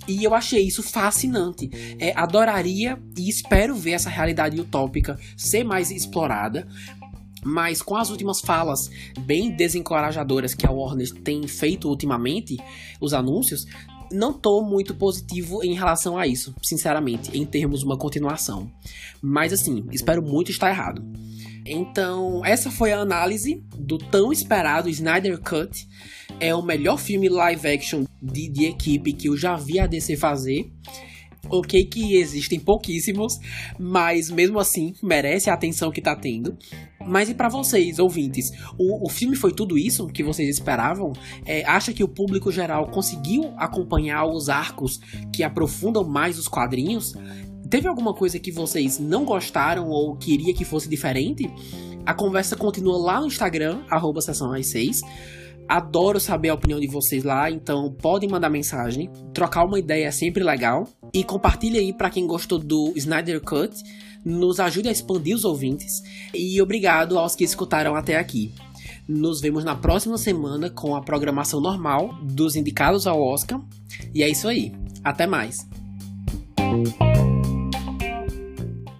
E 0.06 0.24
eu 0.24 0.35
achei 0.35 0.66
isso 0.66 0.82
fascinante. 0.82 1.70
É, 1.98 2.12
adoraria 2.14 2.98
e 3.16 3.30
espero 3.30 3.74
ver 3.74 3.92
essa 3.92 4.11
realidade 4.11 4.61
utópica 4.61 5.18
ser 5.38 5.64
mais 5.64 5.90
explorada. 5.90 6.68
Mas 7.44 7.83
com 7.83 7.96
as 7.96 8.11
últimas 8.11 8.40
falas 8.40 8.90
bem 9.20 9.55
desencorajadoras 9.55 10.55
que 10.55 10.66
a 10.66 10.70
Warner 10.70 11.12
tem 11.22 11.46
feito 11.46 11.88
ultimamente, 11.88 12.57
os 13.00 13.12
anúncios, 13.12 13.66
não 14.12 14.33
tô 14.33 14.62
muito 14.62 14.94
positivo 14.94 15.64
em 15.64 15.74
relação 15.74 16.16
a 16.18 16.26
isso, 16.26 16.55
sinceramente, 16.62 17.37
em 17.37 17.44
termos 17.44 17.81
de 17.81 17.87
uma 17.87 17.96
continuação. 17.96 18.70
Mas 19.20 19.52
assim, 19.52 19.87
espero 19.90 20.22
muito 20.22 20.50
estar 20.50 20.70
errado. 20.70 21.02
Então, 21.64 22.44
essa 22.44 22.70
foi 22.70 22.92
a 22.92 22.98
análise 22.98 23.62
do 23.76 23.96
tão 23.96 24.33
esperado 24.33 24.88
Snyder 24.88 25.40
Cut. 25.40 25.88
É 26.40 26.55
o 26.55 26.62
melhor 26.62 26.98
filme 26.98 27.28
live 27.28 27.68
action 27.68 28.05
de, 28.20 28.48
de 28.48 28.64
equipe 28.66 29.12
que 29.12 29.28
eu 29.28 29.37
já 29.37 29.57
vi 29.57 29.78
a 29.78 29.87
DC 29.87 30.16
fazer. 30.16 30.70
Ok, 31.48 31.85
que 31.87 32.16
existem 32.16 32.59
pouquíssimos, 32.59 33.38
mas 33.78 34.31
mesmo 34.31 34.61
assim 34.61 34.94
merece 35.02 35.50
a 35.50 35.55
atenção 35.55 35.90
que 35.90 36.00
tá 36.00 36.14
tendo. 36.14 36.57
Mas 37.07 37.29
e 37.29 37.35
para 37.35 37.49
vocês, 37.49 37.99
ouvintes, 37.99 38.51
o, 38.79 39.07
o 39.07 39.09
filme 39.09 39.37
foi 39.37 39.53
tudo 39.53 39.79
isso 39.79 40.07
que 40.07 40.23
vocês 40.23 40.49
esperavam? 40.49 41.12
É, 41.45 41.65
acha 41.65 41.93
que 41.93 42.05
o 42.05 42.09
público 42.09 42.51
geral 42.51 42.88
conseguiu 42.88 43.53
acompanhar 43.57 44.25
os 44.27 44.49
arcos 44.49 45.01
que 45.33 45.43
aprofundam 45.43 46.05
mais 46.05 46.38
os 46.38 46.49
quadrinhos? 46.49 47.15
Teve 47.69 47.88
alguma 47.88 48.12
coisa 48.12 48.38
que 48.38 48.53
vocês 48.53 48.99
não 48.99 49.25
gostaram 49.25 49.88
ou 49.88 50.17
queria 50.17 50.53
que 50.53 50.65
fosse 50.65 50.88
diferente? 50.88 51.51
A 52.05 52.12
conversa 52.12 52.57
continua 52.57 52.99
lá 52.99 53.21
no 53.21 53.27
Instagram, 53.27 53.83
arroba 53.88 54.21
sessão 54.21 54.53
6. 54.61 55.01
Adoro 55.72 56.20
saber 56.20 56.50
a 56.50 56.54
opinião 56.54 56.78
de 56.78 56.87
vocês 56.87 57.24
lá, 57.24 57.50
então 57.50 57.90
podem 57.90 58.28
mandar 58.28 58.50
mensagem. 58.50 59.11
Trocar 59.32 59.64
uma 59.64 59.78
ideia 59.78 60.04
é 60.04 60.11
sempre 60.11 60.44
legal. 60.44 60.87
E 61.14 61.24
compartilhe 61.24 61.78
aí 61.78 61.94
para 61.94 62.11
quem 62.11 62.26
gostou 62.26 62.58
do 62.58 62.92
Snyder 62.94 63.40
Cut. 63.40 63.72
Nos 64.22 64.61
ajude 64.61 64.90
a 64.90 64.92
expandir 64.92 65.35
os 65.35 65.46
ouvintes. 65.46 66.02
E 66.35 66.61
obrigado 66.61 67.18
aos 67.18 67.35
que 67.35 67.42
escutaram 67.42 67.94
até 67.94 68.18
aqui. 68.18 68.52
Nos 69.08 69.40
vemos 69.40 69.64
na 69.64 69.74
próxima 69.74 70.18
semana 70.18 70.68
com 70.68 70.94
a 70.94 71.00
programação 71.00 71.58
normal 71.58 72.18
dos 72.22 72.54
indicados 72.54 73.06
ao 73.06 73.22
Oscar. 73.22 73.58
E 74.14 74.22
é 74.22 74.28
isso 74.28 74.48
aí. 74.48 74.74
Até 75.02 75.26
mais. 75.26 75.66